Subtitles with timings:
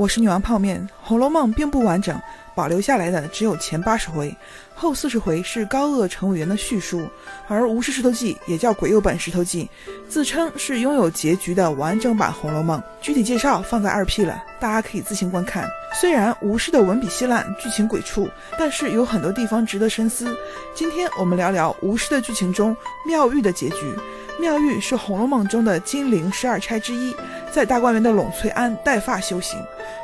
[0.00, 2.18] 我是女王泡面，《红楼梦》并不完整，
[2.54, 4.34] 保留下来的只有前八十回，
[4.74, 7.06] 后四十回是高鹗、乘务员的叙述。
[7.46, 9.68] 而《吴氏石头记》也叫《鬼右本石头记》，
[10.08, 15.68] 自称是拥有结局的完整版《红楼梦》，具体介绍放在二 P 了，大家可以自行观看。
[15.92, 18.28] 虽然吴氏的文笔稀烂，剧情鬼畜，
[18.58, 20.36] 但是有很多地方值得深思。
[20.72, 23.94] 今天我们聊聊吴氏的剧情中妙玉的结局。
[24.38, 27.14] 妙玉是《红楼梦》中的金陵十二钗之一，
[27.52, 29.60] 在大观园的栊翠庵带发修行。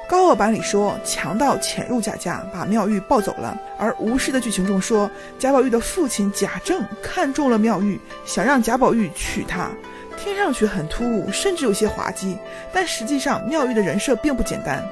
[0.08, 9.70] 高鹗版里说强盗潜入贾家，把妙玉抱走了；而吴氏的剧情中说，贾宝玉的父亲贾政看中了妙玉，想让贾宝玉娶她。
[10.18, 12.36] 听上去很突兀，甚至有些滑稽，
[12.72, 14.84] 但实际上妙玉的人设并不简单。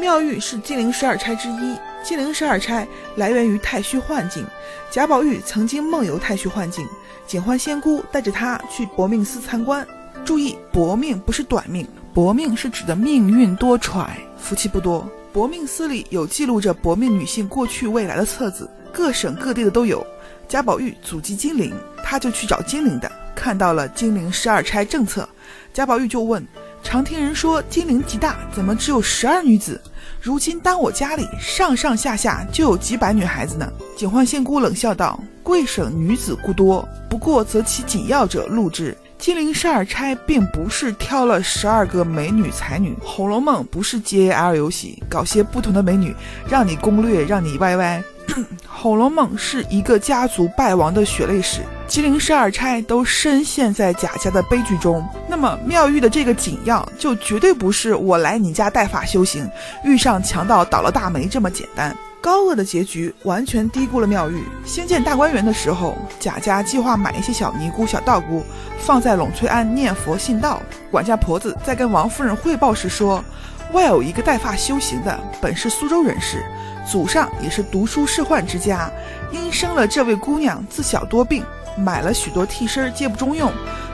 [0.00, 4.44] 妙玉是金陵十二钗之一，金陵十二钗来源于太虚幻境，
[4.90, 6.88] 贾宝玉曾经梦游太虚幻境。
[7.26, 9.86] 警幻仙姑带着他去薄命司参观，
[10.24, 15.06] 注意薄命不是短命，薄命是指的命运多舛，福气不多。
[15.32, 20.04] 薄命司里有记录着薄命女性过去未来的册子，各省各地的都有。
[20.48, 25.28] 贾宝玉祖籍金陵，他就去找金陵的，看到了金陵十二钗政策，
[25.72, 26.44] 贾宝玉就问：
[26.82, 29.80] 常听人说金陵极大，怎么只有十二女子？
[30.22, 33.66] 如今单我家里上上下下就有几百女孩子呢？
[33.96, 35.18] 警幻仙姑冷笑道。
[35.42, 38.94] 贵省女子故多，不过择其紧要者录制。
[39.18, 46.14] 金陵十二钗并不是挑了十二个美女才女，《红楼梦》不是 J A L 游戏，搞些不同的美女
[46.46, 47.76] 让你攻略，让你 YY。
[48.68, 55.06] 《红楼梦》是一个家族败亡的血泪史，金陵十二钗都深陷在贾家的悲剧中。
[55.28, 59.48] 那么妙玉的这个紧要，就绝对不是我来你家带法修行，
[59.84, 61.96] 遇上强盗倒了大霉这么简单。
[62.22, 64.44] 高鹗的结局完全低估了妙玉。
[64.64, 68.44] 兴建大观园的时候，贾家计划买一些小尼姑、小道姑，
[68.78, 70.62] 放在栊翠庵念佛信道。
[70.90, 73.24] 管家婆子在跟王夫人汇报时说，
[73.72, 76.44] 外有一个带发修行的，本是苏州人士，
[76.90, 78.90] 祖上也是读书仕宦之家，
[79.30, 81.44] 因生了这位姑娘自小多病，
[81.78, 83.52] 买了许多替身皆不中用，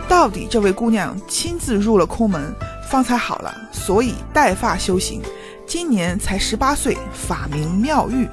[0.08, 2.54] 到底这位姑娘亲自入了空门，
[2.88, 5.20] 方才好了，所以带发修行。
[5.66, 8.26] 今年才十八岁，法名妙玉。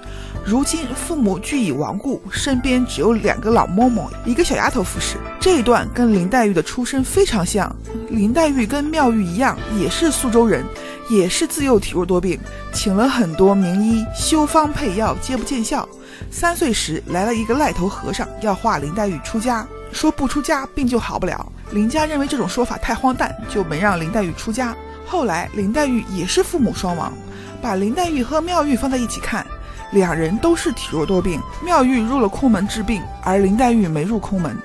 [0.45, 5.15] 如今父母俱已亡故，身边只有两个老嬷嬷，一个小丫头服侍。
[5.39, 7.73] 这一段跟林黛玉的出身非常像。
[8.09, 10.65] 林黛玉跟妙玉一样，也是苏州人，
[11.09, 12.37] 也是自幼体弱多病，
[12.73, 15.87] 请了很多名医修方配药，皆不见效。
[16.29, 21.49] 三岁时来了一个癞头和尚，要画林黛玉出家，说不出家病就好不了。
[21.71, 24.75] 林家认为这种说法太荒诞，就没让林黛玉出家。
[25.05, 27.13] 后来林黛玉也是父母双亡，
[27.61, 29.45] 把林黛玉和妙玉放在一起看，
[29.93, 31.41] 两人都是体弱多病。
[31.63, 34.57] 妙玉入了空门治病，而林黛玉没入空门，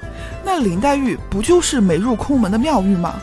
[0.44, 3.14] 那林黛玉不就是没入空门的妙玉吗？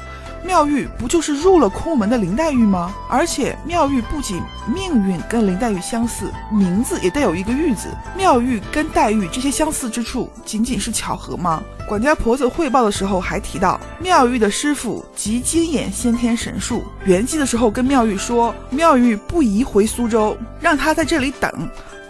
[0.43, 2.93] 妙玉不就是入了空门的林黛玉吗？
[3.09, 4.39] 而且妙玉不仅
[4.71, 7.87] 命运跟林黛玉相似，名字也带有一个玉字。
[8.15, 11.63] 妙玉跟黛玉这些相似之处，仅仅是巧合吗？
[11.87, 16.83] 管家婆子汇报的时候还提到，妙玉的师傅极精眼先天神术。
[17.05, 21.51] 圆寂的时候跟妙玉说，妙玉不宜回苏州，让他在这里等，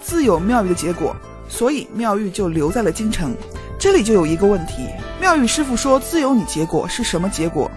[0.05, 1.15] 自有妙玉的结果。
[1.47, 3.35] 所以妙玉就留在了京城。
[3.77, 4.87] 这里就有一个问题，
[5.19, 7.69] 妙玉师傅说自有你结果是什么结果？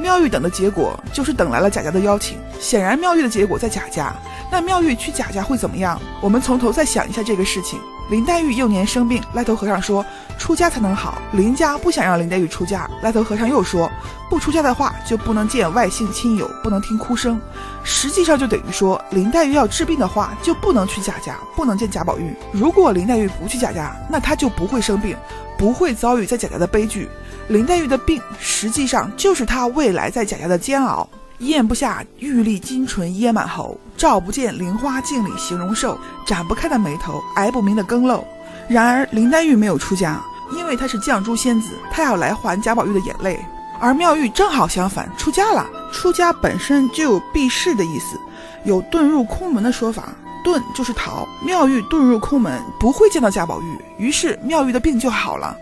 [0.00, 4.14] 妙玉等的结果就是等来了贾家的邀请，显然妙玉的结果在贾家。
[4.50, 6.00] 那妙玉去贾家会怎么样？
[6.22, 7.78] 我们从头再想一下这个事情。
[8.10, 10.04] 林黛玉幼年生病，赖头和尚说
[10.36, 11.22] 出家才能好。
[11.30, 13.88] 林家不想让林黛玉出家，赖头和尚又说
[14.28, 17.40] 不出家的话就不能见外姓亲友，不能听哭声。
[17.84, 22.34] 实际上就等于说林黛玉要治病的话就不能去贾家，不能见贾宝玉。
[22.52, 25.16] 如果林黛玉不去贾家，那她就不会生病，
[25.56, 27.08] 不会遭遇在贾家的悲剧。
[27.46, 31.08] 林黛玉的病实际上就是她未来在贾家的煎熬。
[31.40, 38.22] 咽不下玉粒金唇噎满喉，照不见菱花镜里形容瘦，展不开的眉头，挨不明的更漏。
[38.68, 43.40] 然而林黛玉没有出家，因为她是绛珠仙子，她要来还贾宝玉的眼泪。
[43.80, 45.66] 而妙玉正好相反，出家了。
[45.90, 48.20] 出家本身就有避世的意思，
[48.64, 50.10] 有遁入空门的说法，
[50.44, 51.26] 遁就是逃。
[51.42, 55.56] 妙玉遁入空门，不会见到贾宝玉，于是妙玉的病就好了。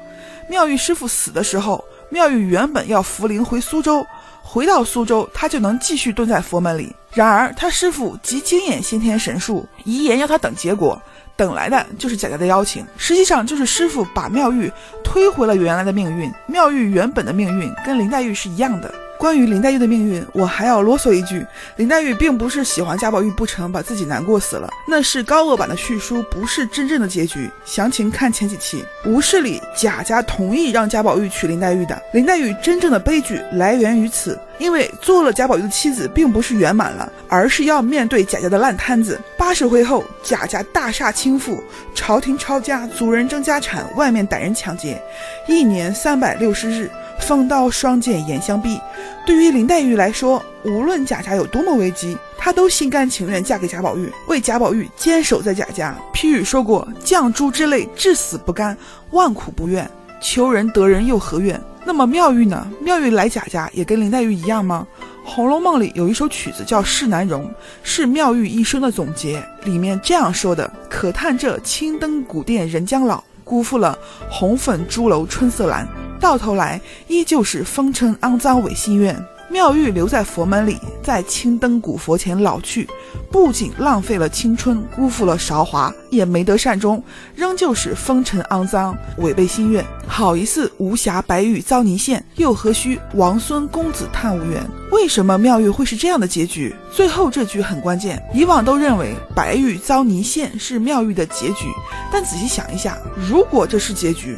[0.51, 4.05] 妙玉师傅死的时候，妙玉原本要扶灵回苏州。
[4.51, 6.91] 回到苏州，他就能继续蹲在佛门里。
[7.13, 10.99] 然而，他师傅极精眼先天神术，遗言要他等结果，
[11.37, 12.83] 等来的就是贾家的邀请。
[12.97, 14.73] 实际上，就是师傅把妙玉
[15.05, 16.33] 推回了原来的命运。
[16.47, 18.91] 妙玉原本的命运跟林黛玉是一样的。
[19.19, 21.45] 关于林黛玉的命运，我还要啰嗦一句：
[21.77, 27.51] 林黛玉并不是喜欢贾宝玉不成，把自己难过死了，那是高鹗版的叙书，不是真正的结局。
[27.65, 28.85] 详情看前几期。
[29.05, 39.21] 吴氏里贾家同意让贾宝玉娶林黛玉的，林黛玉真正的悲剧来源于此，因为做了贾宝玉的妻子，并不是圆满了，而是要面对贾家的烂摊子。
[39.37, 41.61] 八十回后，贾家大厦倾覆，
[41.93, 45.03] 朝廷抄家，族人争家产，外面歹人抢劫，
[45.49, 46.89] 一年三百六十日。
[47.21, 48.81] 风刀霜剑眼相逼，
[49.27, 55.95] 对于林黛玉来说，无论贾家有多么危机，她都心甘情愿嫁给贾宝玉，为贾宝玉坚守在贾家。
[56.13, 58.77] 批语说过：“绛珠之泪，至死不甘，
[59.11, 59.89] 万苦不愿。
[60.21, 62.67] 求人得人又何怨？”那么妙玉呢？
[62.81, 64.87] 妙玉来贾家也跟林黛玉一样吗？
[65.31, 67.45] 《红楼梦》里有一首曲子叫《世难容》，
[67.83, 69.43] 是妙玉一生的总结。
[69.65, 73.99] 里面这样说的：“可叹这青灯古殿人将老，辜负了
[74.31, 75.87] 红粉朱楼春色阑。”
[76.21, 79.17] 到头来依旧是风尘肮脏违心愿。
[79.51, 82.87] 妙玉留在佛门里，在青灯古佛前老去，
[83.31, 87.03] 不仅浪费了青春，辜负了韶华，也没得善终，
[87.35, 89.83] 仍旧是风尘肮脏，违背心愿。
[90.07, 94.63] 好一似无暇白玉遭泥陷，又何须王孙公子叹无缘？
[94.91, 96.77] 为什么妙玉会是这样的结局？
[96.93, 98.23] 最后这句很关键。
[98.35, 101.65] 以往都认为白玉遭泥陷是妙玉的结局，
[102.13, 104.37] 但仔细想一下，如果这是结局。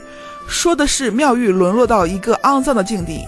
[0.51, 3.25] 说的是妙玉沦落到一个肮脏的境地，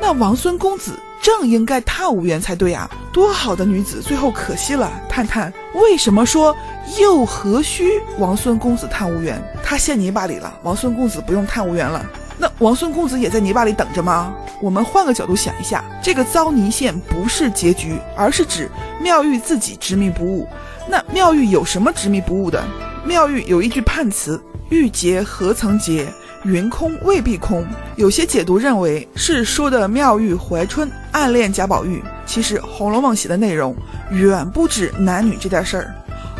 [0.00, 2.90] 那王孙公子正应该叹无缘才对啊！
[3.12, 4.90] 多好的女子，最后可惜了。
[5.08, 6.54] 叹叹，为什么说
[6.98, 9.40] 又何须王孙公子叹无缘？
[9.62, 12.04] 他陷泥巴里了，王孙公子不用叹无缘了。
[12.36, 14.34] 那王孙公子也在泥巴里等着吗？
[14.60, 18.68] 我们换个角度想一下，这个遭泥陷不是结局，而是指
[19.00, 20.48] 妙玉自己执迷不悟。
[20.88, 22.62] 那妙玉有什么执迷不悟的？
[23.04, 26.12] 妙玉有一句判词：玉洁何曾洁？
[26.44, 27.66] 云空未必空，
[27.96, 32.02] 有些解读认为是说的妙玉怀春暗恋贾宝玉。
[32.24, 33.74] 其实《红楼梦》写的内容
[34.10, 35.94] 远不止男女这点事儿。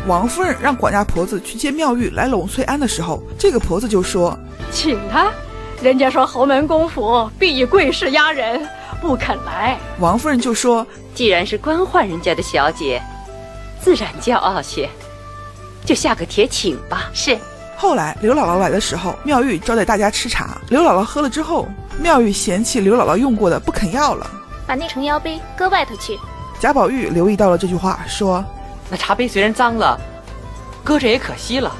[0.05, 4.37] 王夫人让管家婆子去接妙玉来拢翠庵的时候，这个婆子就说
[4.71, 5.29] ：“请她，
[5.81, 8.65] 人家说侯门公府必以贵势压人，
[9.01, 13.01] 不肯来。”王夫人就说：“既然是官宦人家的小姐，
[13.81, 14.89] 自然骄傲些，
[15.83, 17.37] 就下个帖请吧。”是。
[17.79, 20.57] 后来刘姥姥来的时候，妙玉招待大家吃茶。
[20.69, 21.67] 刘姥姥喝了之后，
[21.99, 24.27] 妙玉嫌弃刘姥姥用过的不肯要了，
[24.65, 26.17] 把那程腰杯搁外头去。
[26.59, 28.43] 贾宝玉留意到了这句话，说
[28.89, 29.95] ：“那茶杯虽然脏了，
[30.83, 31.71] 搁着也可惜了，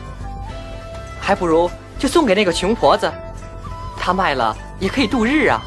[1.19, 3.11] 还不如就送给那个穷婆子，
[3.99, 5.59] 她卖了也可以度日啊。”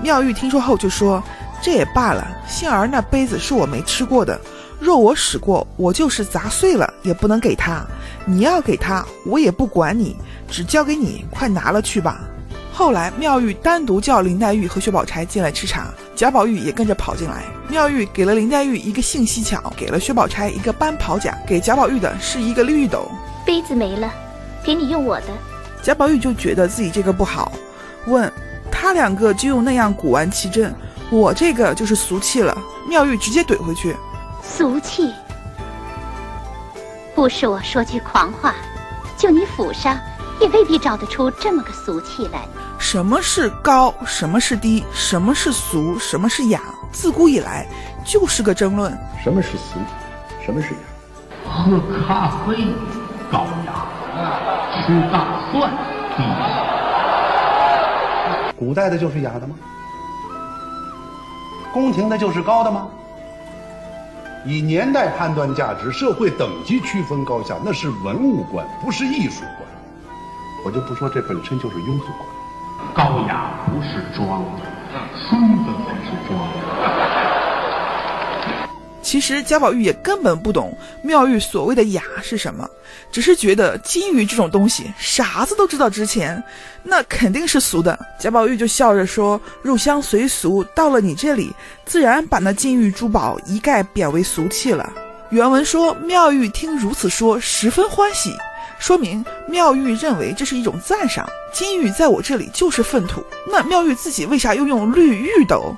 [0.00, 1.22] 妙玉听说后就说
[1.60, 4.40] ：“这也罢了，幸而那杯子是我没吃过的。”
[4.82, 7.86] 若我使过，我就是砸碎了也不能给他。
[8.24, 10.16] 你要给他，我也不管你，
[10.50, 12.22] 只交给你，快拿了去吧。
[12.72, 17.44] 后来妙玉单独叫林黛玉和薛宝钗进来吃茶，贾宝玉也跟着跑进来。
[17.68, 23.08] 妙玉给了林黛玉一个性蹊跷，给了薛宝钗一个斑袍甲，给贾宝玉的是一个绿斗。
[23.46, 24.12] 杯子没了，
[24.64, 25.26] 给你用我的。
[25.80, 27.52] 贾宝玉就觉得自己这个不好，
[28.08, 28.30] 问
[28.68, 30.74] 他两个就用那样古玩奇珍，
[31.08, 32.56] 我这个就是俗气了。
[32.88, 33.94] 妙玉直接怼回去。
[34.42, 35.14] 俗气，
[37.14, 38.52] 不是我说句狂话，
[39.16, 39.96] 就你府上
[40.40, 42.40] 也未必找得出这么个俗气来。
[42.78, 46.60] 什么是高，什么是低，什么是俗，什么是雅，
[46.90, 47.66] 自古以来
[48.04, 48.92] 就是个争论。
[49.22, 49.78] 什么是俗，
[50.44, 50.80] 什么是雅？
[51.48, 52.66] 喝咖啡
[53.30, 53.86] 高雅，
[54.84, 55.72] 吃大蒜
[56.16, 56.58] 低雅。
[58.56, 59.54] 古代的就是雅的吗？
[61.72, 62.88] 宫廷的就是高的吗？
[64.44, 69.58] 以年代判断价值，社会等级区分高下，那是文物观，不是艺术观。
[70.64, 72.94] 我就不说这本身就是庸俗观。
[72.94, 74.62] 高雅不是装的，
[75.14, 76.61] 孙子才是装的。
[79.12, 82.66] 其实贾宝玉也根本不懂妙玉所谓的雅是什么，
[83.12, 86.42] 只是觉得金玉这种东西，傻子都知道值钱，
[86.82, 88.06] 那肯定是俗的。
[88.18, 91.52] 贾宝玉就笑着说：“入乡随俗，到了你这里，
[91.84, 94.90] 自然把那金玉珠宝一概贬为俗气了。”
[95.28, 98.34] 原文说妙玉听如此说，十分欢喜，
[98.78, 101.28] 说明妙玉认为这是一种赞赏。
[101.52, 105.76] 金玉在我这里就是粪土，那妙玉自己为啥又用绿玉斗？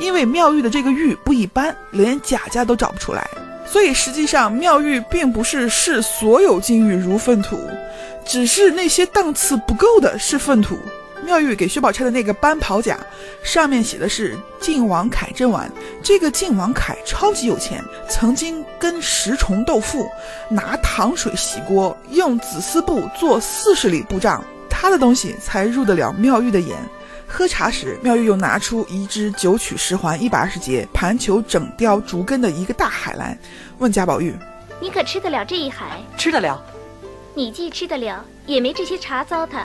[0.00, 3.28] 因为妙玉的这个玉不一般，连贾家都找不出来，
[3.66, 7.58] 所以实际上妙玉并不是视所有金玉如粪土，
[8.24, 10.78] 只是那些档次不够的是粪土。
[11.24, 12.98] 妙玉给薛宝钗的那个斑袍甲，
[13.44, 15.70] 上面写的是晋王恺真丸，
[16.02, 20.10] 这个晋王凯超级有钱，曾经跟十重斗富，
[20.48, 26.76] 拿糖水洗锅，用紫丝布做四十里布帐，他的东西才入得了妙玉的眼。
[27.32, 33.36] 喝茶时，妙玉又拿出一只九曲十环一百二十节盘球整雕竹根的一个大海来，
[33.78, 34.36] 问贾宝玉
[34.78, 35.98] ：“你可吃得了这一海？
[36.18, 36.62] 吃得了。
[37.34, 39.64] 你既吃得了，也没这些茶糟蹋，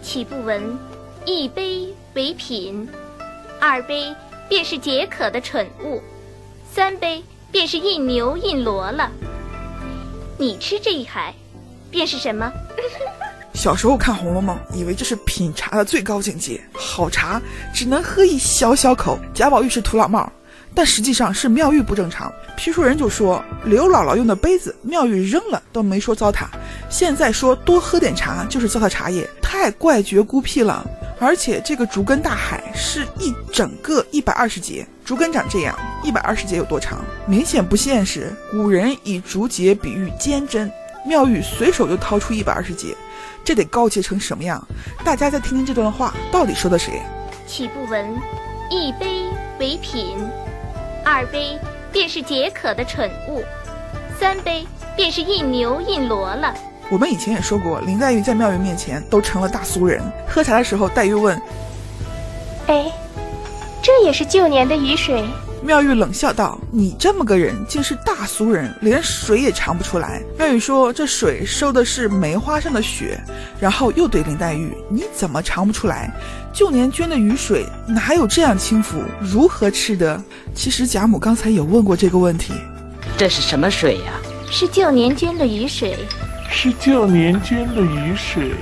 [0.00, 0.78] 岂不闻
[1.24, 2.88] 一杯为品，
[3.60, 4.14] 二杯
[4.48, 6.00] 便是解渴的蠢物，
[6.72, 9.10] 三杯便是印牛印骡了。
[10.38, 11.34] 你吃这一海，
[11.90, 12.48] 便是什么？”
[13.56, 17.40] 小时候看《红楼梦》，以为这是品茶的最高境界，好茶
[17.72, 19.18] 只能喝一小小口。
[19.32, 20.30] 贾宝玉是土老帽，
[20.74, 22.30] 但实际上是妙玉不正常。
[22.54, 26.44] 批书人就说刘姥姥用的杯子，妙玉扔了都没说糟蹋，
[26.90, 30.86] 现在说多喝点茶就是糟蹋茶叶，太怪绝孤僻了。
[31.18, 37.02] 而且这个竹根大海是一整个一百二十节，竹根长这样，一百二十节有多长？
[37.26, 38.30] 明显不现实。
[38.50, 40.70] 古人以竹节比喻坚贞，
[41.06, 42.94] 妙玉随手就掏出一百二十节。
[43.46, 44.60] 这得高洁成什么样？
[45.04, 47.00] 大家再听听这段话，到底说的谁？
[47.46, 48.12] 岂不闻
[48.68, 49.26] 一杯
[49.60, 50.18] 为品，
[51.04, 51.56] 二杯
[51.92, 53.44] 便是解渴的蠢物，
[54.18, 56.52] 三杯便是印牛印骡了。
[56.90, 60.02] 我们以前也说过，林黛玉在妙玉面前都成了大俗人。
[60.26, 61.40] 喝茶的时候，黛玉问
[62.66, 62.90] ：“哎，
[63.80, 65.24] 这也是旧年的雨水？”
[65.66, 73.20] 妙玉冷笑道：“你这么个人，竟是大俗人，连水也尝不出来。”妙玉说：“这水收的是梅花上的雪。”
[73.58, 76.14] 然后又对林黛玉：“你怎么尝不出来？
[76.52, 79.02] 旧年捐的雨水哪有这样轻浮？
[79.20, 80.22] 如何吃得？”
[80.54, 82.52] 其实贾母刚才有问过这个问题。
[83.18, 84.12] 这是什么水呀？
[84.48, 85.96] 是旧年捐的雨水。
[86.48, 88.52] 是旧年捐的雨水。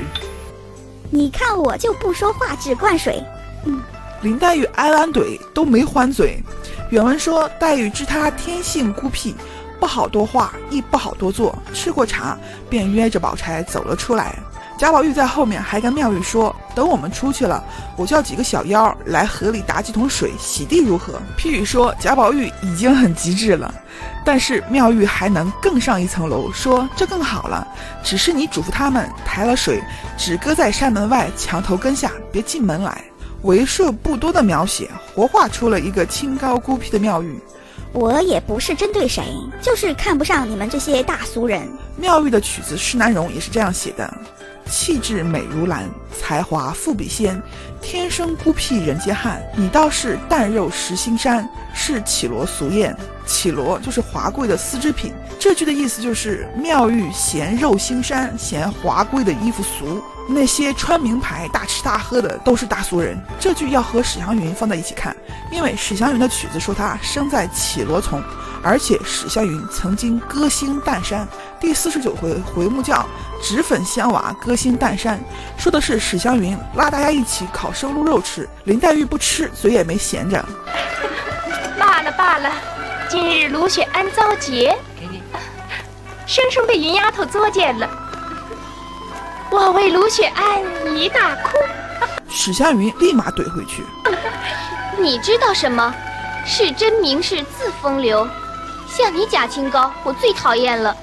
[1.11, 3.23] 你看我就不说话，只灌水。
[3.67, 3.79] 嗯，
[4.23, 6.43] 林黛玉挨完怼都没还嘴。
[6.91, 9.35] 原文说，黛玉知他天性孤僻，
[9.81, 11.57] 不好多话，亦不好多做。
[11.73, 12.37] 吃过茶，
[12.71, 14.37] 便约着宝钗走了出来。
[14.77, 17.63] 贾宝玉在后面还跟妙玉说：“等我们出去了，
[17.97, 23.73] 我叫几个小妖来河里打几桶水洗地，如何？”批语说贾宝玉已经很极致了，
[24.25, 27.67] 但是妙玉还能更上一层楼，说这更好了。
[28.03, 29.81] 只是你嘱咐他们抬了水，
[30.19, 33.05] 只搁在山门外墙头根下，别进门来。
[33.45, 37.39] 为数不多的描写，活化出了一个清高孤僻的妙玉。
[37.93, 39.23] 我也不是针对谁，
[39.61, 41.69] 就是看不上你们这些大俗人。
[41.97, 44.13] 妙玉的曲子《施南荣》也是这样写的：
[44.69, 45.85] 气质美如兰，
[46.19, 47.41] 才华富比仙，
[47.83, 49.43] 天生孤僻人皆汉。
[49.55, 52.97] 你倒是淡肉食心山，是绮罗俗艳。
[53.27, 55.13] 绮罗就是华贵的丝织品。
[55.45, 60.03] 这句的意思就是妙玉嫌肉腥膻，嫌华贵的衣服俗。
[60.27, 63.23] 那些穿名牌、大吃大喝的都是大俗人。
[63.39, 65.15] 这句要和史湘云放在一起看，
[65.51, 68.23] 因为史湘云的曲子说她生在绮罗丛，
[68.63, 71.29] 而且史湘云曾经歌星岱山。
[71.61, 73.05] 第四十九回回目叫
[73.43, 75.21] “脂粉香娃歌星岱山”，
[75.59, 80.43] 说的是史湘云拉大家一起烤生鹿肉吃，林黛玉不吃，嘴也没闲着。
[81.79, 82.51] 罢了罢了，
[83.11, 84.75] 今日卢雪庵遭劫，
[86.27, 87.89] 生生被云丫头作践了。
[89.51, 91.59] 我为卢雪安一大哭，
[92.29, 93.85] 史湘云立马怼回去。
[94.99, 95.95] 你知道什么？
[96.47, 98.29] 是真名士自风流，
[98.87, 100.95] 像你假清高，我最讨厌了。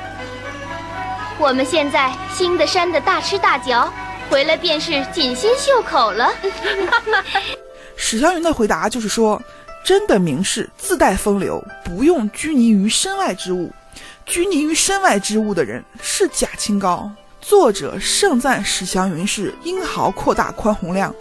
[1.38, 3.92] 我们现在新的山的大吃大嚼，
[4.30, 6.32] 回来便是锦心绣口了。
[7.96, 9.40] 史湘云的回答就是说，
[9.84, 13.70] 真的名士自带风流，不用拘泥于身外之物。
[14.30, 17.10] 拘泥于身外之物的人是假清高。
[17.40, 21.12] 作者盛赞史祥云是英豪阔大宽宏量，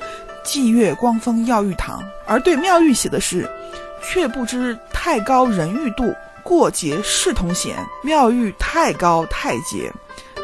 [0.45, 3.49] 霁月光风耀玉堂，而对妙玉写的是，
[4.03, 6.13] 却不知太高人欲度，
[6.43, 7.83] 过节世同嫌。
[8.03, 9.91] 妙玉太高太洁。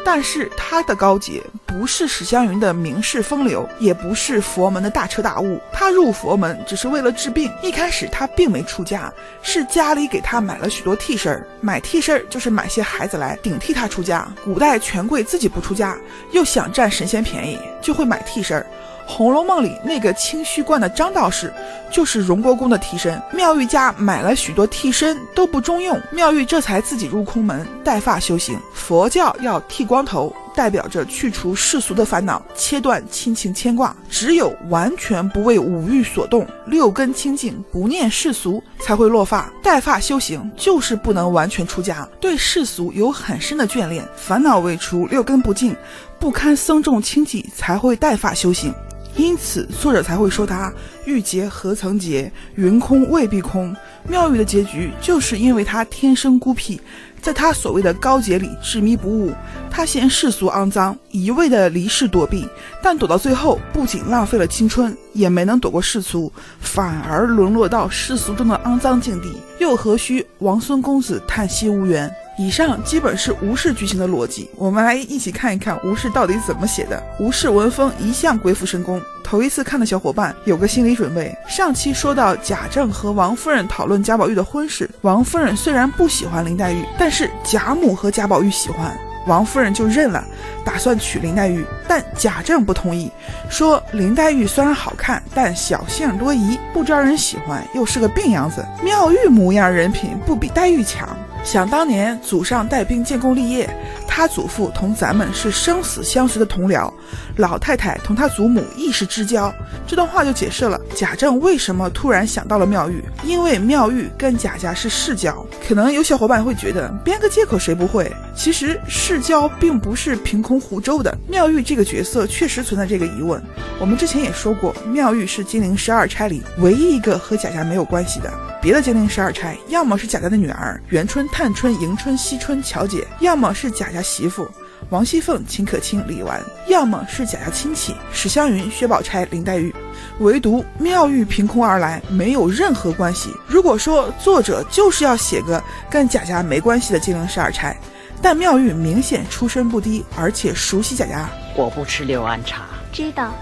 [0.06, 5.60] 但是他的高洁不是史湘云的名士风流，也不是佛门的大彻大悟。
[5.72, 7.50] 他入佛门只是为了治病。
[7.60, 11.44] 一开始他并没出家，是家里给他买了许多替身儿。
[11.60, 14.28] 买替身儿就是买些孩子来顶替他出家。
[14.44, 15.98] 古代权贵自己不出家，
[16.30, 18.62] 又想占神仙便宜，就会买替身儿。
[19.06, 21.52] 《红楼梦》里那个清虚观的张道士，
[21.90, 23.20] 就是荣国公的替身。
[23.32, 28.58] 妙玉家买了许多替身，都不中用，妙玉这才自己入空门，带发修行。
[28.74, 33.94] 佛教要剃光头，代表着去除世俗的烦恼，切断亲情牵挂。
[34.10, 39.48] 只有完全不为五欲所动，六根清净，不念世俗，才会落发。
[39.62, 45.76] 带发修行就是不能完全出家，对世俗有很深的眷恋，烦恼未除，六根不净，
[46.18, 48.74] 不堪僧众清寂，才会带发修行。
[49.16, 50.72] 因此，作者才会说他
[51.06, 53.74] 欲洁何曾洁，云空未必空，
[54.06, 56.78] 妙玉的结局就是因为他天生孤僻，
[57.22, 59.32] 在他所谓的高洁里执迷不悟。
[59.70, 62.46] 他嫌世俗肮脏，一味的离世躲避，
[62.82, 66.30] 但躲到最后，不仅浪费了青春，也没能躲过世俗，
[66.60, 72.10] 反而沦落到世俗中的肮脏境地，又何须王孙公子叹息无缘？
[72.38, 77.02] 以上基本是吴氏剧情的逻辑，我们来一起看一看吴氏到底怎么写的。
[77.18, 81.34] 吴氏文风一向鬼斧神工，头一次看的小伙伴有个心理准备。
[81.48, 88.94] 上期说到贾政和王夫人讨论贾宝玉的婚事，王夫人虽然不喜欢林黛玉，但是贾母和贾宝玉喜欢。
[89.26, 90.24] 王夫人就认了，
[90.64, 93.10] 打算娶林黛玉，但贾政不同意，
[93.48, 94.94] 说林黛玉虽然好。
[94.96, 98.64] 看，但小性多疑，不招人喜欢，又是个病秧子。
[98.84, 101.08] 妙玉模样人品不比黛玉强。
[101.46, 103.70] 想当年祖上带兵建功立业，
[104.08, 106.92] 他祖父同咱们是生死相识的同僚，
[107.36, 109.52] 老太太同他祖母亦是知交。
[109.86, 115.46] 这段话就解释了贾政为什么突然想到了妙玉，因为妙玉跟贾家是世交。
[115.68, 118.10] 可能有小伙伴会觉得编个借口谁不会？
[118.34, 121.16] 其实世交并不是凭空胡诌的。
[121.28, 123.42] 妙玉这个角色确实存在这个疑问。
[123.78, 128.32] 我们之前也说过，妙玉是金陵十二钗里唯一一个和贾家没有关系的。
[128.62, 134.46] 别的金陵十二钗，要么是贾家的女儿元春、探春、迎春、惜春、巧姐，要么是贾家媳妇
[134.90, 139.74] 王熙凤、秦可卿、李纨，要么是贾家亲戚史湘云、薛宝钗、林黛玉。
[140.18, 143.34] 唯独妙玉凭空而来，没有任何关系。
[143.46, 147.76] 如果说作者就是要写个跟贾家没关系的金陵十二钗，
[148.20, 151.28] 但妙玉明显出身不低，而且熟悉贾家。
[151.54, 153.32] 我不吃六安茶，知道，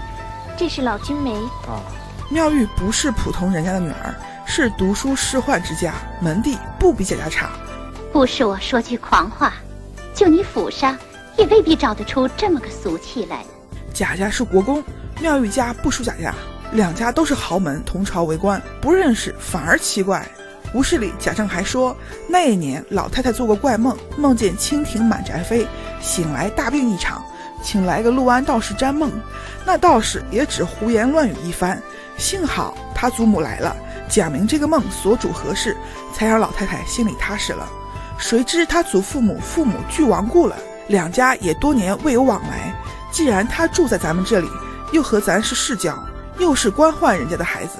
[0.57, 1.31] 这是老君梅。
[1.67, 1.81] 哦，
[2.29, 4.15] 妙玉不是普通人家的女儿。
[4.47, 7.49] 是读书仕宦之家，门第不比贾家差。
[8.13, 9.53] 不是我说句狂话，
[10.15, 10.97] 就你府上
[11.37, 13.43] 也未必找得出这么个俗气来。
[13.93, 14.81] 贾家是国公，
[15.19, 16.33] 妙玉家不输贾家，
[16.71, 20.25] 两家都是豪门，同朝为官，不认识反而奇怪。
[20.73, 21.95] 吴氏里，贾政还说
[22.29, 25.67] 那一年老太太做过怪梦，梦见蜻蜓满宅飞，
[26.01, 27.23] 醒来大病一场，
[27.61, 29.11] 请来个陆安道士占梦。
[29.65, 31.81] 那道士也只胡言乱语一番，
[32.17, 33.75] 幸好他祖母来了。
[34.07, 35.75] 讲明这个梦所主何事，
[36.13, 37.67] 才让老太太心里踏实了。
[38.17, 40.55] 谁知他祖父母父母俱亡故了，
[40.87, 42.73] 两家也多年未有往来。
[43.11, 44.47] 既然他住在咱们这里，
[44.91, 45.97] 又和咱是世交，
[46.37, 47.77] 又是官宦人家的孩子，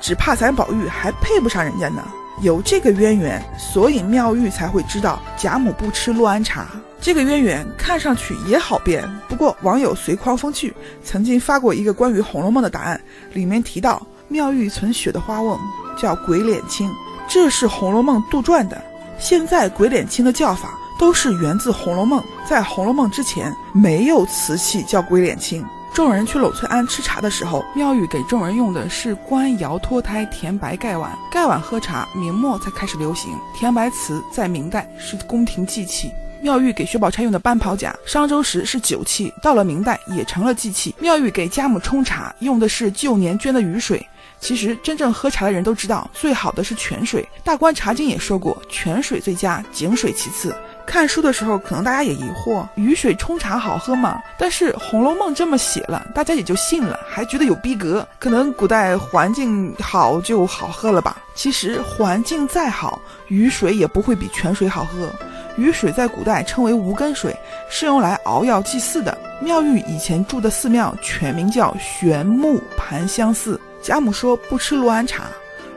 [0.00, 2.02] 只怕咱宝玉还配不上人家呢。
[2.40, 6.66] 有这个渊源，所以妙玉才会知道贾母不吃洛安茶。
[7.00, 13.00] 这个渊源看上去也好辩，不过网友随狂风趣曾经发过一个关于《红楼梦》的答案，
[13.32, 14.06] 里面提到。
[14.30, 15.58] 妙玉存雪的花瓮
[15.96, 16.94] 叫鬼脸青，
[17.26, 18.78] 这是《红楼梦》杜撰的。
[19.18, 25.64] 现在鬼脸青的叫法都是源自《红楼梦》，在《红楼梦》之前没有瓷器叫鬼脸青。
[25.92, 33.36] 众人去栊翠庵吃茶的时候，妙玉给众人用的是官窑脱胎甜白盖碗，盖碗喝茶，明末才开始流行。
[33.56, 36.12] 甜白瓷在明代是宫廷祭器。
[36.40, 40.94] 妙玉给薛宝钗用的半袍甲，商周时是酒器，到了明代也成了祭器。
[41.00, 44.06] 妙玉给家母冲茶用的是旧年捐的雨水。
[44.40, 47.28] 其实真正喝茶的人都知道，最好的是泉水。
[47.42, 50.54] 大观茶经也说过，泉水最佳，井水其次。
[50.86, 54.22] 看书的时候，可能大家也疑惑，雨水冲茶好喝吗？
[54.38, 58.06] 但是《红楼梦》这么写了，大家也就信了，还觉得有逼格。
[58.18, 61.18] 可能古代环境好就好喝了吧？
[61.34, 65.10] 其实环境再好，雨水也不会比泉水好喝。
[65.58, 67.36] 雨水在古代称为无根水，
[67.68, 69.18] 是用来熬药祭祀的。
[69.42, 73.60] 妙玉以前住的寺庙全名叫玄木盘香寺。
[73.82, 75.24] 贾母说不吃洛安茶，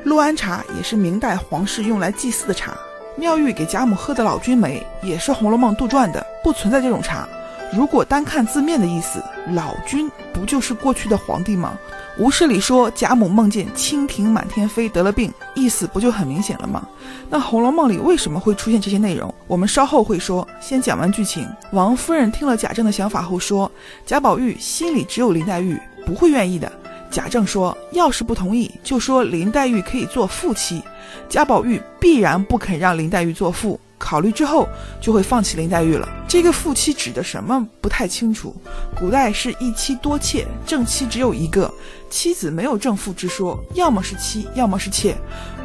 [0.04, 2.78] 洛安茶也是明代皇室用来祭祀的茶。
[3.16, 7.28] 妙玉给贾母喝的老君梅也是《红楼梦》杜撰的，不存在这种茶。
[7.74, 11.78] 如果单看字面的意思，老君不就是过去的皇帝吗？
[12.18, 16.86] 吴氏里说贾母梦见蜻蜓满天飞得了病，意思不就很明显了吗？
[17.30, 19.34] 那《红楼梦》里为什么会出现这些内容？
[19.48, 20.46] 我们稍后会说。
[20.60, 21.48] 先讲完剧情。
[21.72, 23.72] 王夫人听了贾政的想法后说，
[24.06, 26.70] 贾宝玉心里只有林黛玉，不会愿意的。
[27.12, 30.82] 贾政说：“要是不同意，就说林黛玉可以做副妻。
[31.28, 34.68] 贾宝玉必然不肯让林黛玉做副，考虑之后
[35.02, 36.08] 就会放弃林黛玉了。
[36.26, 38.56] 这个副妻指的什么不太清楚。
[38.98, 41.72] 古代是一妻多妾，正妻只有一个，
[42.10, 45.14] 妻子没有正妇之说，要么是妻，要么是妾。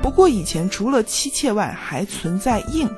[0.03, 2.91] 不过以前除了妻妾外，还存在应，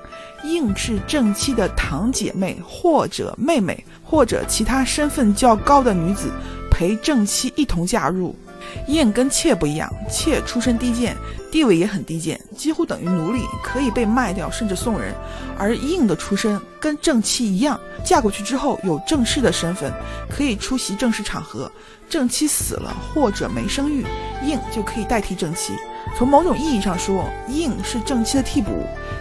[0.44, 6.30] 应是正妻的堂姐妹或者妹妹，或者其他身份较高的女子。”
[6.70, 8.36] 陪正妻一同嫁入，
[8.86, 11.16] 应跟妾不一样，妾出身低贱，
[11.50, 15.12] 地位也很低贱，几乎等于奴隶，可以被卖掉甚至送人；
[15.58, 19.92] 而应的出身跟正妻一样，嫁过去之后有正式的身份，
[20.30, 21.68] 可以出席正式场合。
[22.08, 24.06] 正妻死了或者没生育，
[24.44, 25.72] 应就可以代替正妻。
[26.16, 28.70] 从某种意义上说，应是正妻的替补。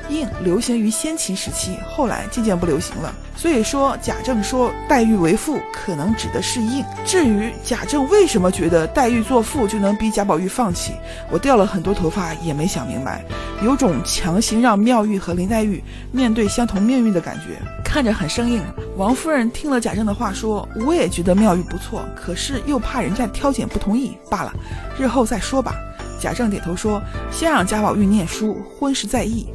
[0.10, 3.14] 应流行于先秦时期，后来渐渐不流行了。
[3.36, 6.84] 所以说，贾政说黛玉为妇，可能指的是应。
[7.06, 10.94] 至于贾政为什么觉得黛玉做妇就能逼贾宝玉放弃，
[11.32, 13.24] 我掉了很多头发也没想明白，
[13.64, 18.60] 有种强行让妙玉和林黛玉面对相同命运的感觉，看着很生硬。
[18.96, 24.52] 王夫人听了贾政的话，说：“我也觉得妙玉不错，可是又怕人家挑拣不同意，罢了，
[24.98, 25.76] 日后再说吧。”
[26.20, 27.00] 贾政点头说
[27.32, 29.48] ：“先让贾宝玉念书，婚事再议。”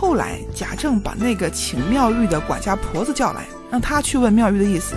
[0.00, 4.94] 后来，贾政把那个请妙玉的管家婆子叫来，让她去问妙玉的意思。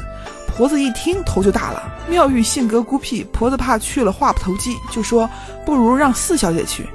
[0.48, 1.92] 婆子一听，头就大了。
[2.08, 5.28] 妙玉性格孤僻，婆子怕去了话不投机，就说
[5.66, 6.88] 不如让四小姐去。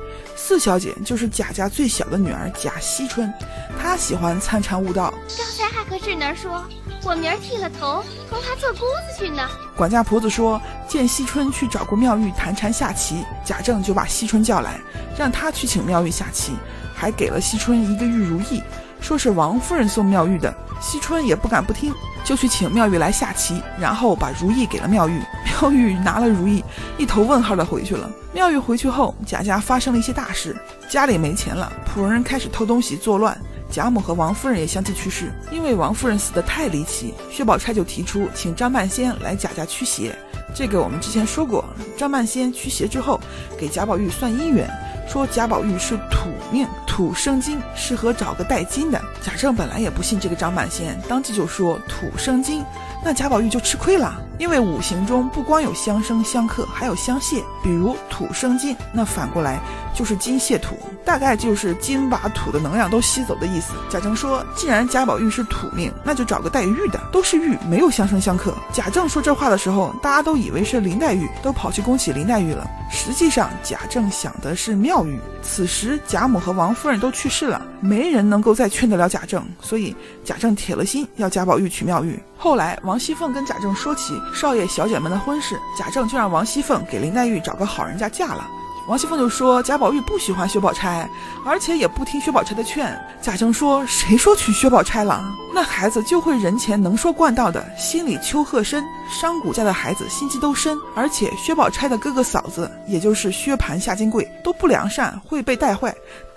[0.49, 3.35] 四小姐就是贾家最小的女儿贾惜春，
[3.83, 5.13] 她喜欢参禅悟道。
[5.37, 6.65] 刚才还和智儿说，
[7.03, 9.43] 我明儿剃了头，同她做姑子去呢。
[9.77, 14.79] 管家婆子说，见惜春去找过妙玉谈禅下棋，贾政就把惜春叫来，
[15.19, 16.53] 让她去请妙玉下棋。
[16.95, 18.63] 还给了惜春一个玉如意，
[19.01, 20.55] 说是王夫人送妙玉的。
[20.81, 25.23] 惜春也不敢不听，就去请妙玉来下棋，然后把如意给了妙玉。
[25.45, 26.63] 妙玉拿了如意，
[26.99, 28.11] 一头问号的回去了。
[28.35, 30.55] 妙玉回去后，贾家发生了一些大事，
[30.89, 33.37] 家里没钱了，仆人开始偷东西作乱，
[33.71, 35.33] 贾母和王夫人也相继去世。
[35.51, 40.15] 因为王夫人死得太离奇，薛宝钗就提出请张半仙来贾家驱邪。
[40.55, 41.65] 这个我们之前说过，
[41.97, 43.19] 张半仙驱邪之后，
[43.59, 44.69] 给贾宝玉算姻缘。
[45.09, 49.01] 说贾宝玉是土命，土生金，适合找个带金的。
[49.23, 52.65] 贾政本来也不信这个张半仙，当即就说土生金，
[53.05, 54.21] 那贾宝玉就吃亏了。
[54.39, 57.43] 因为五行中不光有相生相克，还有相泄。
[57.63, 59.61] 比如土生金，那反过来
[59.95, 63.73] 就是金泄土，大概就是金把土的能量都吸走的意思。
[63.89, 68.55] 贾政说，既然贾宝玉是土命，那就找个带玉的，都是玉，没有相生相克。
[68.73, 72.69] 贾政说这话的时候，大家都以为是林黛玉，都跑去恭喜林黛玉了。
[72.91, 75.19] 实际上，贾政想的是妙玉。
[75.43, 79.95] 此时贾母和王夫人都去世了，没人能够再劝得了贾政，所以
[80.25, 82.21] 贾政铁了心要贾宝玉娶妙玉。
[82.37, 88.47] 后来王熙凤跟贾政说起少爷小姐们的婚事，贾政就让王熙凤给林黛玉找个好人家嫁了。
[88.87, 91.09] 王熙凤就说贾宝玉不喜欢薛宝钗，
[91.45, 92.97] 而且也不听薛宝钗的劝。
[93.21, 95.25] 贾政说：“谁说娶薛宝钗了？
[95.53, 98.85] 那孩子就会人前能说惯道的，心里丘壑深。
[99.11, 105.93] 商贾家的孩子心机都深，而且薛宝钗的哥哥嫂子，也就是薛蟠、夏金桂都不良善，会被带坏。”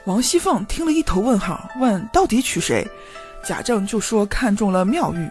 [0.06, 2.88] 王熙凤听了一头问号，问到底娶谁？
[3.46, 5.30] 贾政就说看中了妙玉。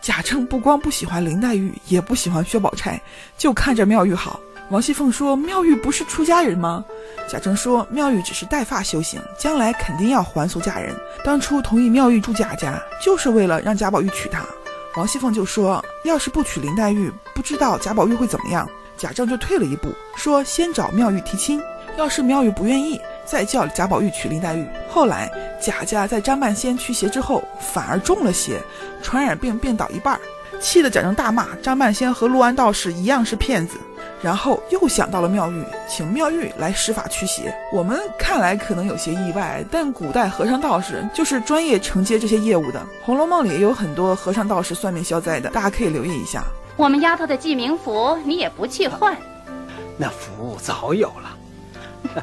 [0.00, 3.00] 贾政不光不喜欢林黛玉，也不喜欢薛宝钗，
[3.36, 4.40] 就看着妙玉好。
[4.70, 6.84] 王熙凤说：“妙玉不是出家人吗？”
[7.28, 10.94] 贾政说：“妙玉只是带发修行，将来肯定要还俗嫁人。
[11.24, 14.44] 当初同意妙玉住贾家，就是为了让贾宝玉娶她。”
[14.96, 21.60] 王熙凤就说：“要是不娶林黛玉，不知道贾宝玉会怎么样。”贾政就退了一步，说：“先找妙玉提亲，
[21.98, 28.60] 要是妙玉不愿意，再叫贾宝玉娶林黛玉。”后来贾家在张半仙驱邪之后，反而中了邪，
[29.02, 30.18] 传染病病倒一半，
[30.60, 33.76] 气得贾政大骂张半仙和陆安道士一样是骗子。
[34.22, 37.54] 然后又想到了妙玉，请妙玉来施法驱邪。
[37.72, 42.80] 我们看来可能有些意外，但古代和尚道士就是专业承接这些业务的。
[43.02, 46.44] 《红楼梦》里也有很多和尚道士算命消灾的，大家可以留意一下。
[46.76, 49.16] 我们丫头的记名符你也不去换，
[49.96, 51.34] 那符早有了，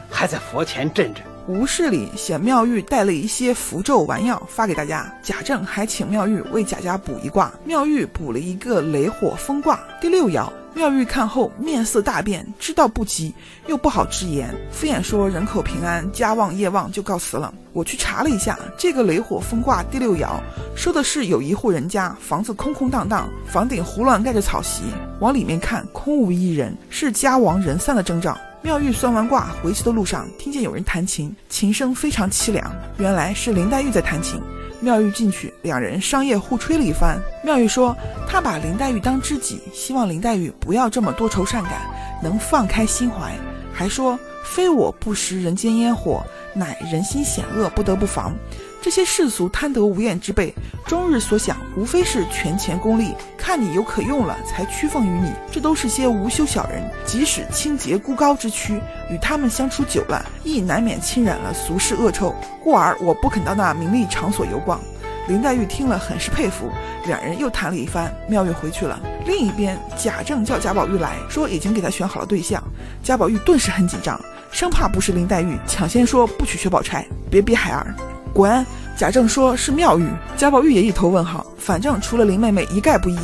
[0.10, 1.22] 还在佛前镇着。
[1.48, 10.50] 吴氏里写妙玉带了一些符咒丸药发给大家，贾政还请妙玉为贾家卜一卦，妙玉卜了一个雷火风卦第六爻。
[10.74, 13.34] 妙玉看后面色大变，知道不吉，
[13.66, 17.52] 又不好直言，敷衍说人口平安，家旺业旺，就告辞了。
[17.74, 20.40] 我去查了一下，这个雷火风卦第六爻
[20.76, 24.84] 说的是有一户人家房子空空荡荡，房顶胡乱盖着草席，
[25.20, 28.38] 往里面看空无一人，是家亡人散的征兆。
[28.68, 34.42] 妙玉算完卦回去的路上，听见有人弹琴，琴声非常凄凉，原来是林黛玉在弹琴。
[34.82, 37.18] 妙玉进去，两人商业互吹了一番。
[37.46, 37.96] 妙玉说
[38.28, 41.80] ：“她把林黛玉当知己，希望林黛玉不要这么多愁善感，
[42.22, 43.34] 能放开心怀。
[43.72, 46.22] 还说非我不食人间烟火，
[46.54, 48.36] 乃人心险恶，不得不防。”
[48.88, 55.30] 这些世俗贪得无厌之辈，终日所想无非是权钱功利，看你有可用了才屈奉于你。
[55.52, 62.34] 这都是些无修小人，即使清洁孤高之躯，与他们相处久了，亦难免侵染了俗世恶臭。
[62.64, 64.80] 故而我不肯到那名利场所游逛。
[65.28, 66.72] 林黛玉听了，很是佩服。
[67.08, 68.98] 两人又谈了一番，妙玉回去了。
[69.26, 72.64] 另一边，贾政叫贾宝玉来说，已经给他选好了对象。
[73.04, 74.18] 贾宝玉顿时很紧张，
[74.50, 77.94] 生怕不是林黛玉，抢先说不娶薛宝钗，别逼孩儿。
[78.38, 78.64] 滚！
[78.96, 81.44] 贾政说是妙玉，贾宝玉也一头问号。
[81.58, 83.18] 反正除了林妹妹一概不依。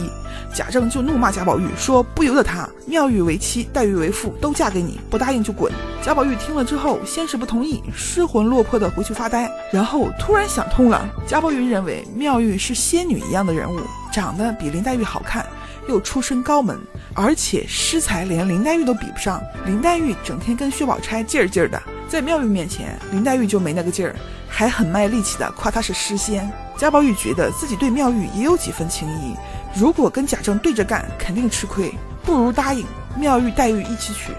[0.51, 5.71] 贾政就怒骂贾宝玉说：“不由得他，妙玉为妻，黛玉为妇，都嫁给你，不答应就滚。”
[6.01, 11.07] 贾宝玉听了之后，先是不同意，失魂落魄的回去发呆，然后突然想通了。
[11.27, 13.79] 贾宝玉认为妙玉是仙女一样的人物，
[14.11, 15.45] 长得比林黛玉好看，
[15.87, 16.79] 又出身高门，
[17.13, 19.41] 而且诗才连林黛玉都比不上。
[19.65, 24.15] 林黛玉整天跟薛宝钗劲儿劲儿的，在妙玉面前，林黛玉就没那个劲儿，
[24.47, 26.49] 还很卖力气的夸她是诗仙。
[26.77, 29.35] 贾宝玉觉得自己对妙玉也有几分情谊。
[29.75, 31.93] 如果跟贾政对着干，肯定吃亏，
[32.23, 32.85] 不如答应
[33.17, 34.31] 妙玉、黛玉一起娶。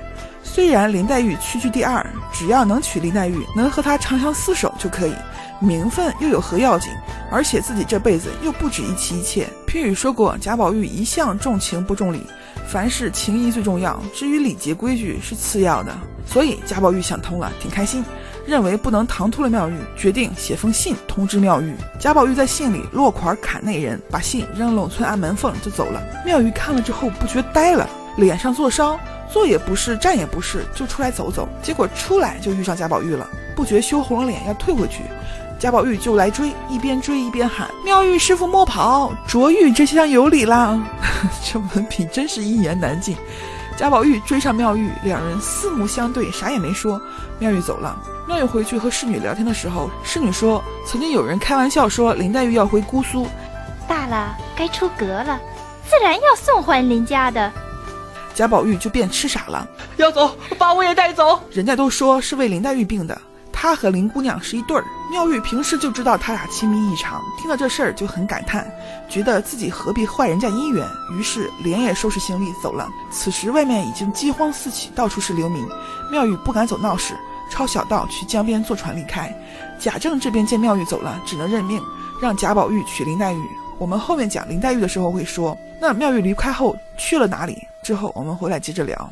[0.42, 5.14] 虽然林黛玉屈居第二，只要能娶林黛玉，能和她长相厮守就可以，
[5.64, 6.92] 名分又有何要紧？
[7.30, 9.48] 而且自己这辈子又不止一妻一妾。
[9.66, 12.24] 批语说过，贾宝玉一向重情不重礼，
[12.68, 15.92] 凡事情谊最重要，至于礼节规矩是次要的。
[16.26, 18.04] 所以贾宝玉想通了，挺开心。
[18.46, 21.74] 认为不能唐突了妙玉，决定写封信通知妙玉。
[21.98, 26.02] 贾宝玉在信里落款砍那人，把信扔冷村安门缝就走了。
[26.26, 29.00] 妙玉看了之后不觉呆了，脸上作烧，
[29.32, 31.48] 坐也不是，站也不是，就出来走走。
[31.62, 35.04] 结果出来就遇上贾宝玉了，不觉羞红了脸，要退回去。
[35.64, 40.78] 贾宝玉就来追，一边追一边喊：“妙玉师傅莫跑，卓玉这厢有礼啦！”
[41.42, 43.16] 这文笔真是一言难尽。
[43.74, 47.00] 贾宝玉追上妙玉，两人四目相对，啥也没说。
[47.38, 47.98] 妙玉走了。
[48.28, 53.26] 妙玉回去和侍女聊天的时候，侍女说：“曾经有人开玩笑说林黛玉要回姑苏，
[53.88, 55.40] 大了该出阁了，
[55.88, 57.50] 自然要送还林家的。”
[58.36, 61.40] 贾宝玉就变痴傻了，要走，把我也带走。
[61.50, 63.18] 人家都说是为林黛玉病的，
[63.54, 64.84] 他和林姑娘是一对儿。
[65.10, 68.66] 妙玉平时就知道他俩亲密异常，听到这事儿就很感叹，
[69.08, 70.86] 觉得自己何必坏人家姻缘，
[71.16, 72.90] 于是连夜收拾行李走了。
[73.10, 75.64] 此时外面已经饥荒四起，到处是流民，
[76.10, 77.14] 妙玉不敢走闹市。
[77.50, 79.32] 抄小道去江边坐船离开，
[79.78, 81.80] 贾政这边见妙玉走了，只能认命，
[82.20, 83.42] 让贾宝玉娶林黛玉。
[83.78, 87.62] 我们后面讲林黛玉的时候会说，那妙玉离开后去了哪里？
[87.84, 89.08] 之后我们回来接着聊。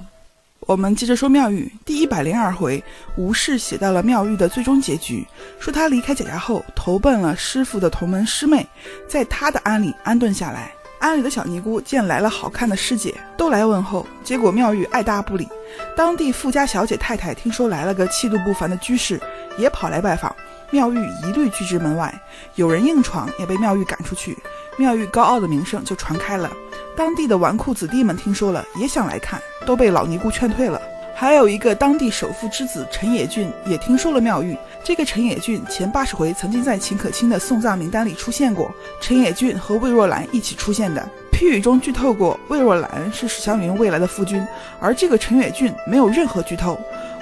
[0.67, 2.83] 我们接着说妙玉第一百零二回，
[3.17, 5.27] 吴氏写到了妙玉的最终结局，
[5.59, 8.65] 说她离开贾家后投奔了师傅的同门师妹，
[9.09, 10.73] 在他的庵里安顿下来。
[11.01, 14.07] 庵里的小尼姑见来了好看的师姐，都来问候。
[14.23, 15.49] 结果妙玉爱答不理。
[15.97, 19.21] 当地富家小姐太太听说来了个气度不凡的居士，
[19.59, 20.35] 也跑来拜访。
[20.71, 22.15] 妙玉一律拒之门外。
[22.55, 24.39] 有人硬闯，也被妙玉赶出去。
[24.79, 26.49] 妙玉高傲的名声就传开了。
[26.97, 30.81] 当地的纨绔子弟们听说了，也想来看，都被老尼姑劝退了。
[31.15, 34.57] 还有一个当地首富之子陈野俊也听说了妙玉。
[34.83, 38.73] 这个陈野俊前八十回曾经在秦可卿的送葬名单里出现过。
[39.01, 41.07] 陈野俊和魏若兰一起出现的。
[41.31, 44.45] 批语中剧透过，魏若兰是史湘云未来的夫君，
[44.81, 46.79] 而这个陈野俊没有任何剧透。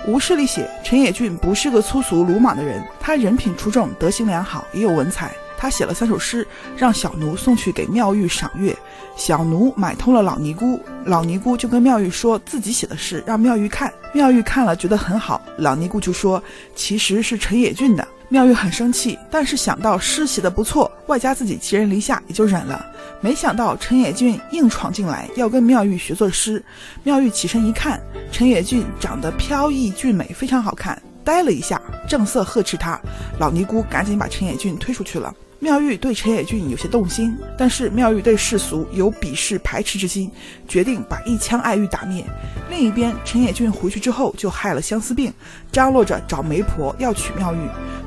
[0.07, 5.33] 吴氏里写陈野俊不是个粗俗鲁莽的人，他人品出众，德行良好，也有文采。
[5.61, 8.75] 他写了三首诗，让小奴送去给妙玉赏月。
[9.14, 13.92] 小奴买通了老尼姑，老尼姑就跟妙玉说自己写的诗，让妙玉看。
[14.14, 16.42] 妙玉看了觉得很好，老尼姑就说
[16.75, 18.09] 其实是陈野俊的。
[18.31, 22.83] 妙玉很生气，但是想到诗写的不错，外加自己寄人篱下，也就忍了。
[23.20, 26.64] 没想到陈野俊硬闯进来，要跟妙玉学作诗。
[27.03, 28.01] 妙玉起身一看，
[28.33, 32.99] 陈野俊长得飘逸俊美，非常好看，呆了一下，正色呵斥他。
[33.38, 35.35] 老尼姑赶紧把陈野俊推出去了。
[35.62, 40.33] 妙玉对陈野俊有些动心，但是妙玉对世俗有鄙视排斥之心，
[40.66, 42.25] 决定把一腔爱欲打灭。
[42.70, 45.31] 另一边，陈野俊回去之后就害了相思病，
[45.70, 47.59] 张罗着找媒婆要娶妙玉。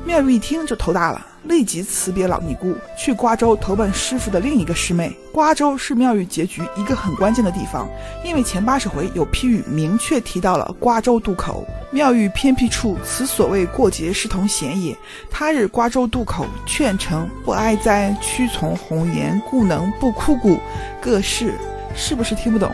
[0.04, 1.24] 妙玉一听就头大了。
[1.44, 5.14] 立即辞别老尼姑，去瓜州投奔师傅的另一个师妹。
[5.32, 7.88] 瓜州是妙玉结局一个很关键的地方，
[8.24, 11.66] 因为前八十回有批语明确提到了瓜州渡口。
[11.90, 14.96] 妙玉偏僻处，此所谓过节是同闲也。
[15.30, 20.58] 他日瓜州渡口，劝臣不哀哉，屈从红颜，故能不枯骨。
[21.00, 21.54] 各式
[21.94, 22.70] 是不是听不懂？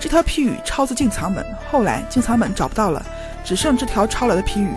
[0.00, 3.04] 这条批语抄自进藏本，后来进藏本找不到了，
[3.44, 4.70] 只剩这条抄来的批语。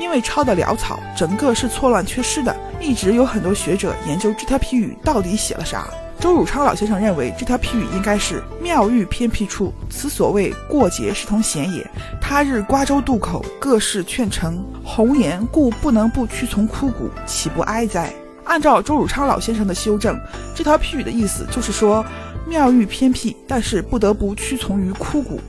[0.00, 2.54] 因为抄的潦草，整个是错乱缺失的。
[2.80, 5.86] 一直有很多学者研究这条批语到底写了啥。
[6.18, 11.86] 周汝昌老先生认为这条批语应该是“妙玉偏僻处，此所谓过节是同闲也。
[12.20, 18.12] 他日瓜州渡口，各事劝臣红颜，故不能不屈从枯骨，岂不哀哉？”
[18.44, 20.18] 按照周汝昌老先生的修正，
[20.54, 22.04] 这条批语的意思就是说，
[22.46, 25.40] 妙玉偏僻，但是不得不屈从于枯骨。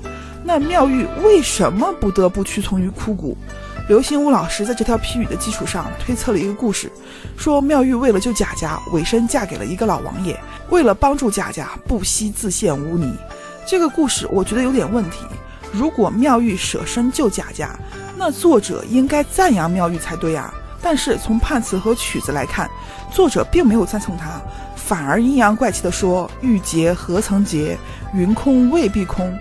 [0.47, 3.36] 那妙玉为什么不得不屈从于枯骨？
[3.89, 6.91] 刘心武老师在这条批语的基础上推测了一个故事，
[7.36, 13.17] 说妙玉为了救贾家，委身嫁给了一个老王爷，为了帮助贾家，不惜自陷污泥。
[13.65, 15.25] 这个故事我觉得有点问题。
[15.71, 17.71] 如果妙玉舍身救贾家，
[18.15, 20.53] 那作者应该赞扬妙玉才对啊。
[20.79, 22.69] 但是从判词和曲子来看，
[23.12, 24.39] 作者并没有赞颂他，
[24.75, 27.75] 反而阴阳怪气地说：“玉洁何曾洁？
[28.13, 29.36] 云空未必空。”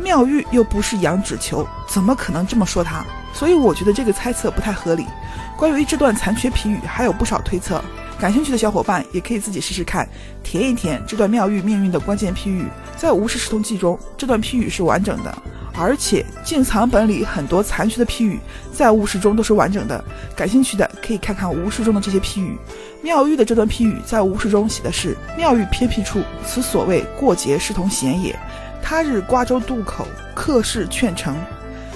[0.00, 3.04] 妙玉又不是羊脂球，怎么可能这么说他？
[3.34, 5.04] 所以我觉得这个猜测不太合理。
[5.56, 7.82] 关于这段残缺批语，还有不少推测。
[8.18, 10.08] 感兴趣的小伙伴也可以自己试试看，
[10.42, 12.66] 填一填这段妙玉命运的关键批语。
[12.96, 15.36] 在《吴氏石通记》中，这段批语是完整的，
[15.76, 18.40] 而且进藏本里很多残缺的批语
[18.72, 20.04] 在吴氏中都是完整的。
[20.34, 22.58] 感兴趣的可以看看吴氏中的这些批语。
[23.02, 28.36] 妙玉的这段批语在吴氏中写的是：“妙玉偏僻处，此所谓过节石同闲也。
[28.82, 31.36] 他日瓜州渡口，客氏劝成。”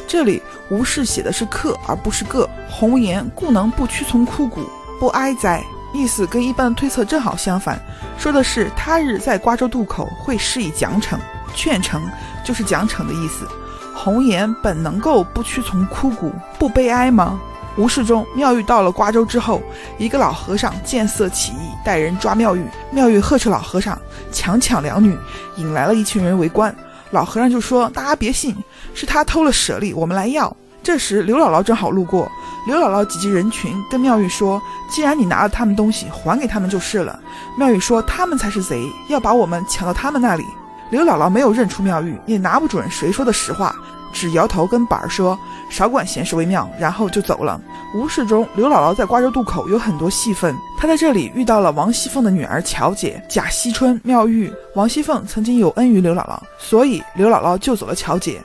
[0.09, 2.49] 这里吴氏写的是客而不是个。
[2.69, 4.69] 红颜故能不屈从枯骨，
[5.01, 5.63] 不哀哉。
[5.95, 7.79] 意思跟一般推测正好相反，
[8.19, 11.19] 说的是他日在瓜州渡口会施以奖惩，
[11.55, 12.01] 劝惩
[12.43, 13.47] 就是奖惩的意思。
[13.95, 17.39] 红颜本能够不屈从枯骨，不悲哀吗？
[17.77, 19.63] 无事中，妙玉到了瓜州之后，
[19.99, 22.65] 一个老和尚见色起意，带人抓妙玉。
[22.91, 23.99] 妙玉呵斥老和尚
[24.31, 25.17] 强抢两女，
[25.57, 26.75] 引来了一群人围观。
[27.11, 28.57] 老和尚就说：“大家别信，
[28.95, 32.31] 是他偷了舍利，我们来要。”这时刘姥姥正好路过。
[32.67, 37.19] 刘姥姥挤进人群，跟妙玉说：“既然你拿了他们东西，还给他们就是了。”
[37.59, 40.45] 妙玉说：“他们才是贼，要把我们抢到他们那里。”
[40.91, 43.75] 刘姥姥没有认出妙玉，也拿不准谁说的实话，
[44.13, 45.39] 只摇头跟板儿说
[45.71, 47.61] ：“少管闲事为妙。”然后就走了。
[47.95, 50.55] 无事中，刘姥姥在瓜州渡口有很多戏份。
[50.79, 54.53] 她在这里遇到了王熙凤的女儿乔姐、贾惜春、妙玉。
[54.75, 58.41] 王熙凤曾经有恩于刘姥姥，所以刘姥姥救走了乔姐。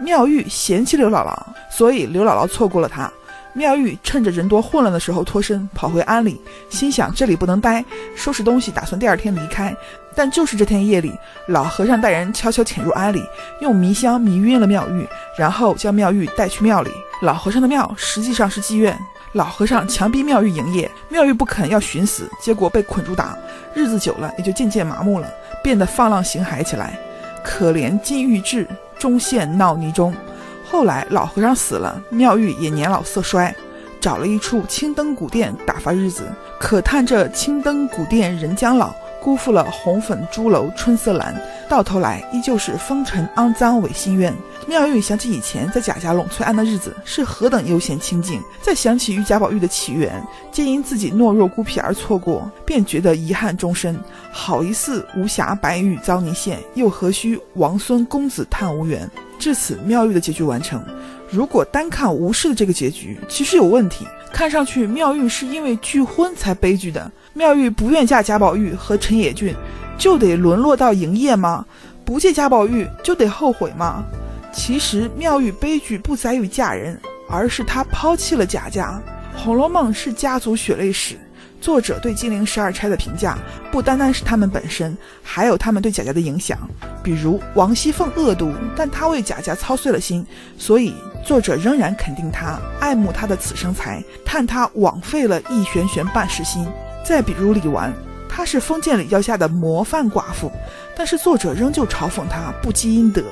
[0.00, 1.36] 妙玉嫌弃刘姥姥，
[1.70, 3.10] 所以刘姥姥错过了她。
[3.54, 7.84] 妙玉趁着人多混乱的时候脱身，跑回庵里，心想这里不能待，
[8.16, 9.74] 收拾东西，打算第二天离开。
[10.14, 11.12] 但就是这天夜里，
[11.48, 13.22] 老和尚带人悄悄潜入庵里，
[13.60, 15.06] 用迷香迷晕了妙玉，
[15.38, 16.90] 然后将妙玉带去庙里。
[17.22, 18.98] 老和尚的庙实际上是妓院，
[19.32, 23.36] 老和尚强逼妙玉营业，妙玉不肯要寻死，结果被捆住打。
[23.74, 25.26] 日子久了，也就渐渐麻木了，
[25.62, 26.98] 变得放浪形骸起来。
[27.44, 28.66] 可怜金玉质，
[28.98, 30.14] 终陷闹泥中。
[30.72, 33.54] 后来老和尚死了，妙玉也年老色衰，
[34.00, 36.24] 找了一处青灯古殿打发日子。
[36.58, 41.34] 可叹这青灯古殿人将老，辜负了红粉朱楼春色阑。
[41.68, 44.34] 到头来依旧是风尘肮脏违心愿。
[44.66, 53.94] 妙玉想起以前在贾家拢翠庵的日子是何等悠闲清静，再想起与贾宝玉的起源，皆因自己懦弱孤僻而错过，便觉得遗憾终身。
[54.30, 59.06] 好一似无暇白玉遭泥陷，又何须王孙公子叹无缘。
[59.42, 60.80] 至此，妙玉的结局完成。
[61.28, 64.06] 如果单看吴氏的这个结局，其实有问题。
[64.32, 67.10] 看上去妙玉是因为拒婚才悲剧的。
[67.34, 69.52] 妙玉不愿嫁贾宝玉和陈野俊，
[69.98, 71.66] 就得沦落到营业吗？
[72.04, 74.04] 不借贾宝玉就得后悔吗？
[74.52, 76.96] 其实妙玉悲剧不在于嫁人，
[77.28, 79.02] 而是她抛弃了贾家。
[79.42, 81.16] 《红楼梦》是家族血泪史。
[81.62, 83.38] 作者对金陵十二钗的评价，
[83.70, 86.58] 不单单是他们本身，还有他们对贾家的影响。
[87.04, 90.26] 比如王熙凤恶毒，但她为贾家操碎了心，
[90.58, 90.92] 所以
[91.24, 96.66] 作者仍然肯定她，爱慕她的此生才，叹她枉费了一悬悬半世心。
[97.06, 97.92] 再比如李纨，
[98.28, 100.50] 她是封建礼教下的模范寡妇，
[100.96, 103.22] 但是作者仍旧嘲讽她不积阴德。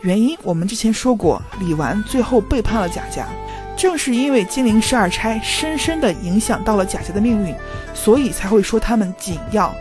[0.00, 3.28] 原因我们之前说过，李纨最后背叛了贾家。
[3.76, 7.54] 正是因为金陵十二钗深深地影响到了贾家的命运，
[7.92, 9.74] 所以才会说他们紧要。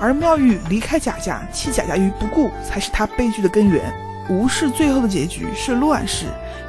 [0.00, 3.92] 而妙玉离开贾家，弃贾家于不顾，才是他悲剧的根源。
[4.28, 6.26] 吴氏最后的结局是乱世，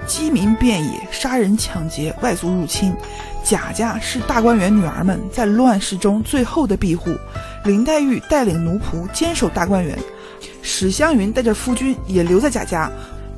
[0.07, 2.93] 饥民遍野，杀人抢劫，外族入侵。
[3.43, 7.15] 贾家是大观园女儿们在乱世中最后的庇护。
[7.63, 9.97] 林黛玉带领奴仆坚守大观园，
[10.63, 12.91] 史湘云带着夫君也留在贾家。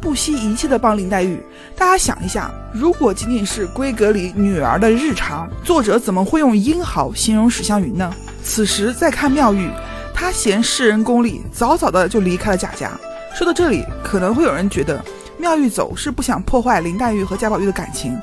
[0.03, 1.41] 不惜一切的帮林黛玉，
[1.77, 8.13] 大家想一下，如果仅仅是闺阁里女儿的日常，作者怎么会用英豪形容史湘云呢？
[8.43, 9.69] 此时再看妙玉，
[10.13, 12.91] 她嫌世人功利，早早的就离开了贾家。
[13.33, 15.01] 说到这里，可能会有人觉得
[15.37, 18.19] 妙玉走是不想破坏林黛玉和贾宝玉的感情，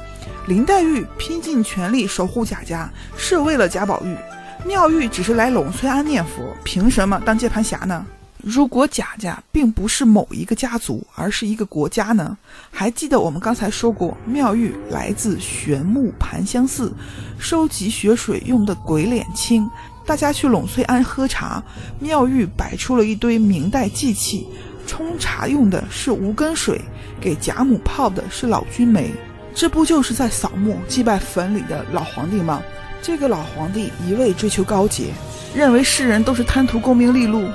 [0.49, 4.14] 林黛玉拼尽全力守护贾家是为了贾宝玉，
[4.66, 8.05] 妙玉只是来陇翠庵念佛，凭什么当接盘侠呢？
[8.42, 12.37] 如果贾家并不是某一个家族，而是一个国家呢？
[12.70, 16.92] 还记得我们刚才说过，妙玉来自玄木盘香寺，
[17.38, 19.68] 收集雪水用的鬼脸青。
[20.07, 21.62] 大家去陇翠庵喝茶，
[22.00, 24.46] 妙玉摆出了一堆明代祭器，
[24.87, 26.81] 冲茶用的是无根水，
[27.20, 29.11] 给贾母泡的是老君梅。
[29.55, 32.62] 这不就是在扫墓祭拜坟里的老皇帝吗？
[33.03, 35.12] 这个老皇帝一味追求高洁，
[35.55, 37.48] 认为世人都是贪图功名利禄。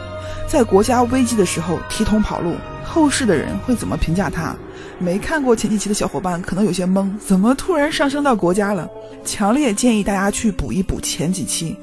[0.47, 4.55] 在国家危机的时候提桶跑路，后世的人会怎么评价他？
[4.99, 8.87] 没看过前几期的小伙伴可能有些懵，怎么突然上升到国家了？
[9.25, 11.71] 强烈建议大家去补一补前几期，《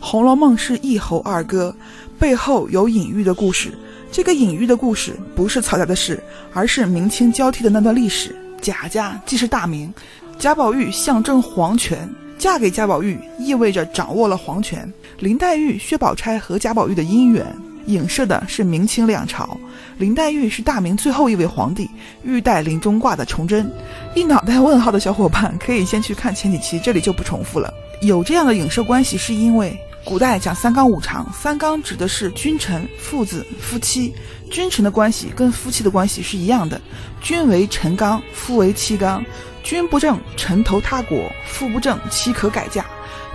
[0.00, 1.74] 红楼梦》是一侯二哥，
[2.18, 3.72] 背后有隐喻的故事。
[4.10, 6.20] 这个隐喻的故事不是曹家的事，
[6.52, 8.34] 而是明清交替的那段历史。
[8.60, 9.92] 贾家既是大名，
[10.38, 14.90] 贾宝玉象征皇权，嫁给贾宝玉意味着掌握了皇权。
[15.18, 17.46] 林黛玉、薛宝钗和贾宝玉的姻缘，
[17.86, 19.58] 影射的是明清两朝。
[19.98, 21.90] 林黛玉是大明最后一位皇帝，
[22.22, 23.70] 玉带林中挂的崇祯。
[24.14, 27.72] 一脑袋问号的小伙伴可以先去看前几期，这里就不重复了。
[28.02, 29.76] 有这样的影射关系，是因为。
[30.04, 34.14] 古代讲三纲五常，三纲指的是君臣、父子、夫妻。
[34.52, 36.80] 君臣的关系跟夫妻的关系是一样的，
[37.20, 39.24] 君为臣纲，夫为妻纲。
[39.64, 42.86] 君不正，臣投他国；夫不正，妻可改嫁。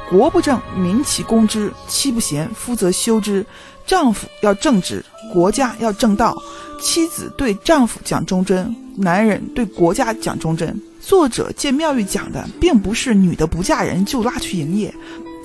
[0.10, 3.46] 国不正，民其攻之；妻不贤，夫则修之。
[3.86, 5.04] 丈夫要正直，
[5.34, 6.36] 国家要正道。
[6.82, 10.80] 妻子对丈夫讲忠贞，男人对国家讲忠贞。
[11.00, 14.94] 作者借妙玉讲的，并不是女的不嫁人就拉去营业。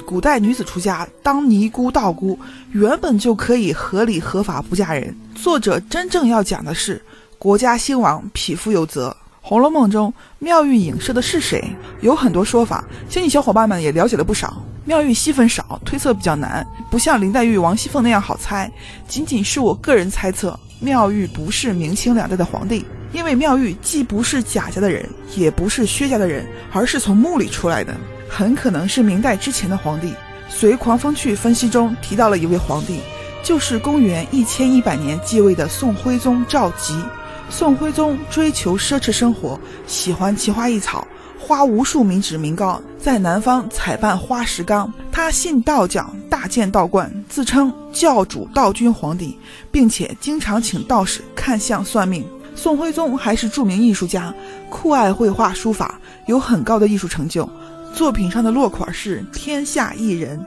[0.06, 2.38] 古代女子出家当尼姑、道姑，
[2.72, 5.14] 原本就可以合理合法不嫁人。
[5.34, 7.02] 作者真正要讲的是
[7.38, 9.14] 国家兴亡，匹夫有责。
[9.48, 11.62] 《红楼梦》中妙玉影射的是谁？
[12.00, 14.60] 有很多说法，相信小伙伴们也了解了不少。
[14.84, 18.68] 妙玉戏份少，推测比较难，不像林黛玉、王熙凤那样好猜。
[19.06, 27.94] 仅仅是我个人猜测，妙玉不是明清两代的皇帝，因为妙玉既不是贾家的人，也不是薛家的人，而是从墓里出来的。
[28.28, 30.12] 很可能是明代之前的皇帝。
[30.48, 32.98] 随狂风去分析中提到了一位皇帝，
[33.44, 37.00] 就是公元一千一百年继位的宋徽宗赵佶。
[37.48, 41.06] 宋徽宗追求奢侈生活，喜欢奇花异草，
[41.38, 44.92] 花无数民脂民膏，在南方采办花石纲。
[45.10, 49.38] 他信道教，大建道观，自称教主道君皇帝，
[49.70, 52.26] 并且经常请道士看相算命。
[52.54, 54.34] 宋徽宗还是著名艺术家，
[54.68, 57.48] 酷爱绘画书法，有很高的艺术成就。
[57.96, 60.38] 作品上的落款是“天下一人”。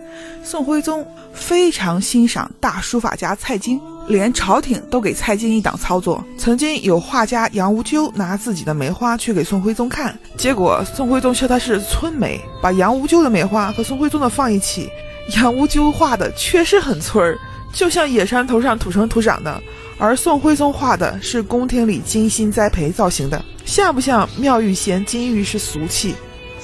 [0.46, 6.24] 宋徽宗非常欣赏大书法家蔡京，连朝廷都给蔡京一档操作。
[6.38, 14.88] 曾经有画家杨无咎拿自己的梅花去给宋徽宗看，结果宋徽宗说他是村梅，把杨无咎的梅花和宋徽宗的放一起。
[15.36, 17.36] 杨无咎画的确实很村儿，
[17.74, 19.60] 就像野山头上土生土长的，
[19.98, 26.14] 而宋徽宗画的是宫廷里精心栽培造型的，像不像妙玉嫌金玉是俗气？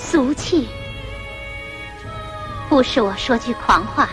[0.06, 0.68] 俗气，
[2.70, 4.08] 不是我说句狂话，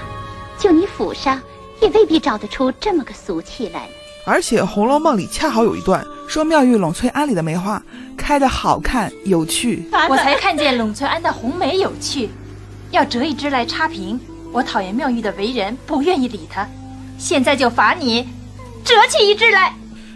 [0.59, 1.41] 就你府上
[1.83, 3.87] 也未必找得出这么个俗气来。
[4.25, 7.83] 而且《红楼梦》里恰好有一段说妙玉冷翠庵里的梅花
[8.17, 9.85] 开得好看有趣。
[10.09, 12.31] 我才看见冷翠庵的红梅有趣，
[12.91, 14.19] 要折一枝来插瓶。
[14.51, 16.67] 我讨厌妙玉的为人，不愿意理她。
[17.19, 18.27] 现在就罚你
[18.83, 19.75] 折起一枝来。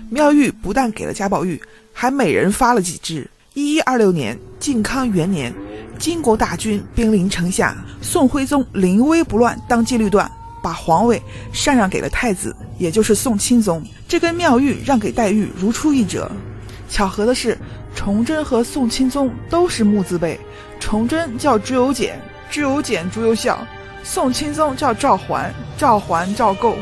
[0.09, 1.61] 妙玉不但给了贾宝玉，
[1.93, 3.29] 还每人发了几枝。
[3.55, 5.53] 一一二六年，靖康元年，
[5.99, 10.31] 金国大军兵临城下，宋徽宗临危不乱，当机立断，
[10.63, 11.21] 把皇位
[11.53, 13.83] 禅让给了太子，也就是宋钦宗。
[14.07, 16.31] 这跟妙玉让给黛玉如出一辙。
[16.89, 17.59] 巧合的是，
[17.95, 20.39] 崇祯和宋钦宗都是木字辈，
[20.79, 22.21] 崇祯叫朱由检，
[22.51, 23.57] 朱由检朱由校；
[24.05, 26.77] 宋钦宗叫赵桓，赵桓赵构。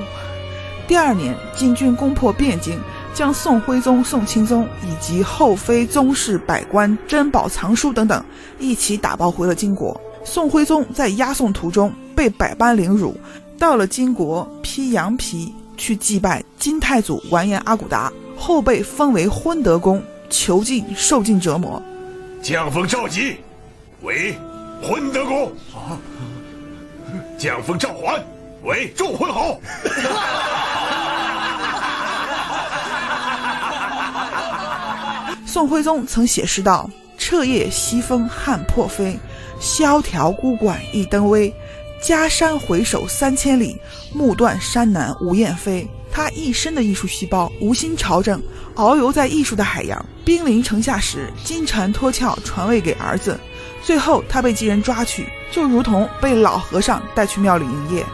[0.87, 2.79] 第二年，金军攻破汴京。
[3.15, 8.23] 将宋徽宗、宋钦宗以及后妃、宗室、百官、珍宝藏书等等
[8.59, 9.99] 一起打包回了金国。
[10.25, 13.17] 宋徽宗在押送途中被百般凌辱，
[13.57, 21.81] 到了金国披羊皮去祭拜金太祖完颜阿骨达，后被封为昏德公，囚禁受尽折磨。
[22.43, 23.37] 将封赵佶
[24.03, 24.35] 为
[24.83, 25.53] 昏德公，
[27.39, 28.21] 将封赵桓
[28.65, 29.61] 为众昏侯。
[35.55, 39.17] 宋徽宗曾写诗道：“彻夜西风撼破飞，
[39.61, 41.55] 萧条孤馆一灯微。
[42.03, 43.81] 家山回首三千里，
[44.13, 48.43] 暮断山南无雁飞。”他一身的艺术细胞，无心朝政，
[48.75, 50.05] 遨游在艺术的海洋。
[50.25, 53.39] 兵临城下时，金蝉脱壳传位给儿子，
[53.81, 58.05] 最后他被金人抓去，就如同被老和尚带去庙里营业。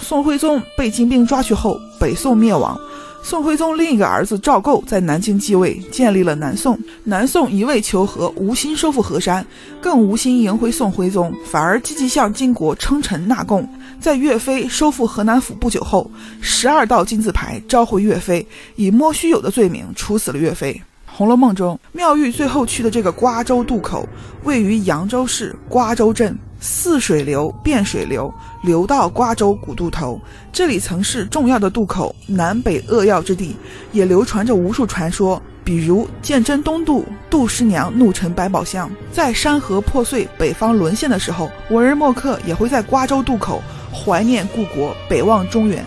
[0.00, 2.80] 宋徽宗被金兵抓去后，北宋灭亡。
[3.22, 6.78] 宋徽宗另一个儿子赵构在南京继位，建立了南宋。
[7.04, 9.46] 南宋一味求和，无心收复河山，
[9.80, 13.68] 更无心迎回宋徽宗，反而积极向金国称臣纳贡。
[14.00, 16.10] 在岳飞收复河南府不久后，
[16.40, 18.44] 十二道金字牌召回岳飞，
[18.74, 20.72] 以摸须有的罪名处死了岳飞。
[21.06, 24.08] 《红楼梦》中，妙玉最后去的这个瓜州渡口，
[24.44, 26.36] 位于扬州市瓜州镇。
[26.60, 28.32] 泗水流、汴水流
[28.62, 30.20] 流到瓜州古渡头，
[30.52, 33.56] 这里曾是重要的渡口，南北扼要之地，
[33.92, 35.40] 也流传着无数传说。
[35.62, 45.84] 比如鉴真东渡，杜十娘怒沉百宝箱，在山河破碎、北方沦陷的时候，文人墨客也会在瓜州渡口怀念故国，北望中原。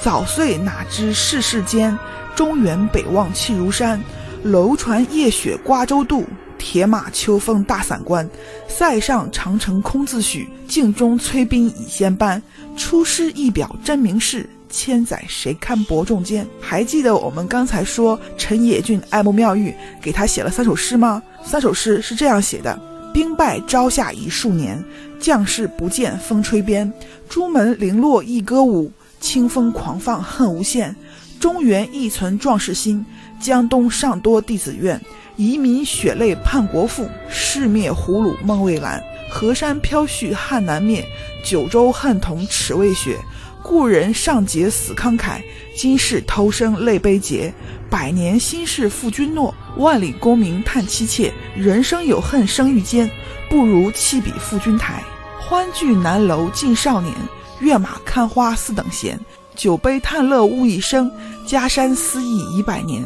[0.00, 1.96] 早岁哪知世事艰，
[2.34, 4.02] 中原北望气如山。
[4.42, 6.24] 楼船夜雪瓜洲渡，
[6.60, 8.28] 铁马秋风大散关。
[8.68, 12.40] 塞上长城空自许，镜中催兵已先班。
[12.76, 16.46] 出师一表真名士，千载谁堪伯仲间？
[16.60, 21.22] 还记得我们刚才说陈野俊爱慕妙玉，给他写了三首诗吗？
[21.44, 22.78] 三首诗是这样写的：
[23.12, 24.82] 兵败朝下已数年，
[25.18, 26.92] 将士不见风吹边。
[27.28, 30.94] 朱门零落一歌舞，清风狂放恨无限。
[31.40, 33.04] 中原亦存壮士心。
[33.40, 35.00] 江东尚多弟子愿，
[35.36, 37.08] 遗民血泪叛国父。
[37.28, 39.00] 誓灭胡虏梦未阑，
[39.30, 41.04] 河山飘絮汉难灭。
[41.44, 43.18] 九州恨同齿未雪，
[43.62, 45.40] 故人尚结死慷慨。
[45.76, 47.52] 今世偷生泪悲结，
[47.88, 49.54] 百年心事付君诺。
[49.76, 53.10] 万里功名叹妻妾，人生有恨生欲间，
[53.48, 55.02] 不如弃笔赴君台。
[55.40, 57.14] 欢聚南楼尽少年，
[57.60, 59.18] 跃马看花似等闲。
[59.56, 61.10] 酒杯叹乐误一生，
[61.46, 63.02] 家山思忆已百年。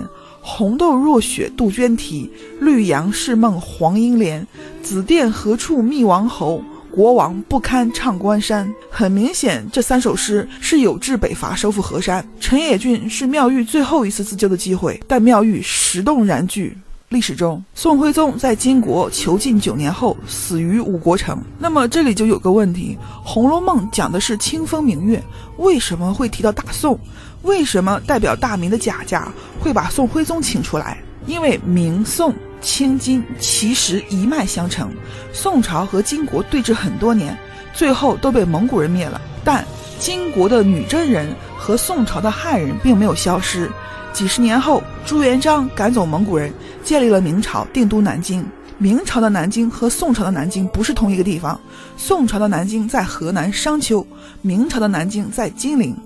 [0.46, 2.30] 红豆若雪杜鹃啼，
[2.60, 4.46] 绿杨是梦黄莺莲。
[4.82, 6.62] 紫殿何处觅王侯？
[6.90, 8.70] 国王不堪唱关山。
[8.90, 12.24] 很明显，这三首诗是有志北伐，收复河山。
[12.38, 16.76] 陈野俊是妙玉最后一次自救的机会，但妙玉石动燃具。
[17.10, 21.38] 历史中，宋徽宗在金国囚禁九年后死于五国城。
[21.58, 25.22] 那么这里就有个问题：《红楼梦》讲的是清风明月，
[25.58, 26.98] 为什么会提到大宋？
[27.44, 29.28] 为什么代表大明的贾家
[29.60, 30.98] 会把宋徽宗请出来？
[31.26, 34.90] 因为明宋清金其实一脉相承，
[35.32, 37.36] 宋朝和金国对峙很多年，
[37.74, 39.20] 最后都被蒙古人灭了。
[39.44, 39.64] 但
[39.98, 43.70] 金国的女真人和宋朝的汉人并没有消失。
[44.12, 48.44] 几十年后，朱元璋赶走蒙古人，建立了明朝，定都南京。
[48.78, 51.60] 明朝的南京和宋朝的南京不是同一个地方，
[51.96, 54.06] 宋朝的南京在河南商丘，
[54.40, 55.96] 明朝的南京在金陵。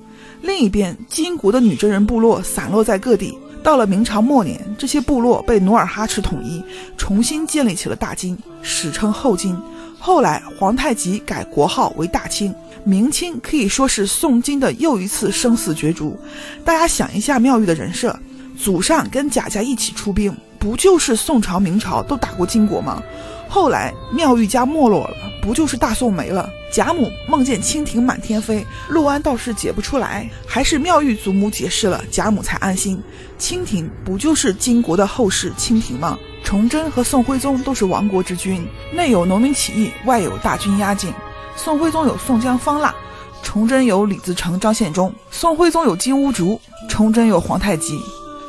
[0.42, 3.36] 另一边，金国的女真人部落散落在各地。
[3.62, 6.62] 到了明朝末年，这些部落被努尔哈赤统一，
[6.96, 9.56] 重新建立起了大金，史称后金。
[9.98, 12.54] 后来，皇太极改国号为大清。
[12.84, 16.16] 明清可以说是宋金的又一次生死角逐。
[16.64, 18.16] 大家想一下妙玉的人设，
[18.56, 23.02] 祖上跟贾家一起出兵，不就是宋朝、明朝都打过金国吗？
[23.48, 26.50] 后来妙玉家没落了，不就是大宋没了？
[26.70, 33.02] 贾母梦见蜻蜓满天飞，陆安倒是解不出来，还是妙玉祖母解释了，贾母才安心。
[33.38, 36.18] 蜻蜓不就是金国的后世蜻蜓吗？
[36.44, 41.12] 崇祯和宋徽宗都是亡国之君，内有农民起义，外有大军压境。
[41.56, 42.94] 宋徽宗有宋江、方腊，
[43.42, 47.98] 崇祯有李自成、张献忠；宋徽宗有金兀术，崇祯有皇太极。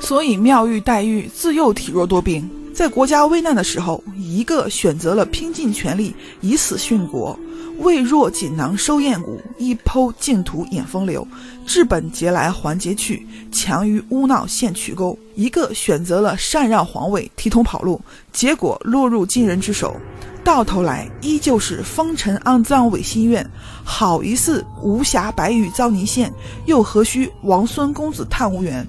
[0.02, 2.50] 所以妙玉、黛玉自幼体弱多病，
[2.80, 7.38] 在国家危难的时候，一个选择了拼尽全力以死殉国，
[7.80, 11.28] 未若锦囊收艳骨，一剖净土引风流，
[11.66, 18.00] 治本节来还节去，强于污闹陷渠沟；一个选择了禅让皇位，提桶跑路，
[18.32, 19.98] 结果落入金人之手。
[20.42, 23.46] 到头来依旧是风尘肮脏违心愿，
[23.84, 26.34] 好一似无暇白玉遭泥陷，
[26.66, 28.88] 又何须王孙公子叹无缘？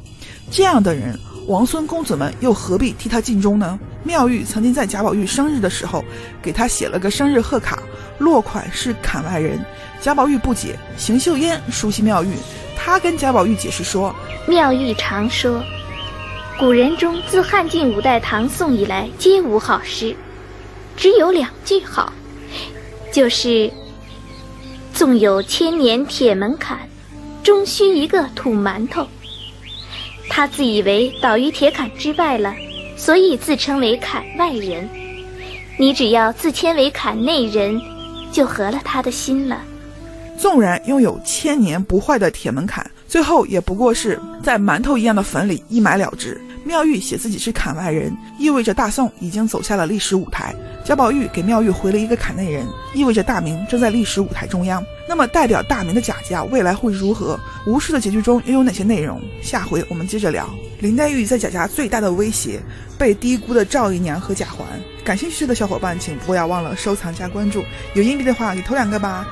[0.49, 3.79] 这样的人，王孙公子们又何必替他尽忠呢？
[4.05, 6.05] 妙玉曾经在贾宝玉生日的时候，
[6.41, 7.83] 给他写了个生日贺卡，
[8.19, 9.59] 落款是坎外人。
[10.01, 12.33] 贾宝玉不解，邢岫烟熟悉妙玉，
[12.77, 14.15] 他跟贾宝玉解释说：
[14.47, 15.63] 妙玉常说，
[16.59, 20.15] 古人中自汉晋五代唐宋以来，皆无好诗。
[20.97, 22.13] 只有两句好，
[23.13, 23.71] 就是
[24.95, 26.79] “纵有千年铁门槛，
[27.43, 29.07] 终须一个土馒头。”
[30.31, 32.55] 他自以为倒于铁槛之外了，
[32.97, 34.89] 所以自称为坎外人。
[35.77, 37.79] 你只要自谦为坎内人，
[38.33, 39.61] 就合了他的心了。
[40.39, 46.41] 纵然拥有千年不坏的铁门槛，最后也不过是在馒头一样的坟里一埋了之。
[46.65, 50.55] 妙玉写自己是坎外人，意味着大宋已经走下了历史舞台。
[50.85, 54.85] 贾宝玉给妙玉回了一个坎内人，意味着大明正在历史舞台中央。
[55.09, 57.39] 那么，代表大明的贾家未来会如何？
[57.67, 59.21] 吴氏的结局中又有哪些内容？
[59.43, 60.49] 下回我们接着聊。
[60.81, 62.61] 林黛玉在贾家最大的威胁，
[62.99, 64.67] 被低估的赵姨娘和贾环。
[65.05, 67.63] 感兴趣的小伙伴，请不要忘了收藏加关注。
[67.95, 69.27] 有硬币的话，给投两个吧。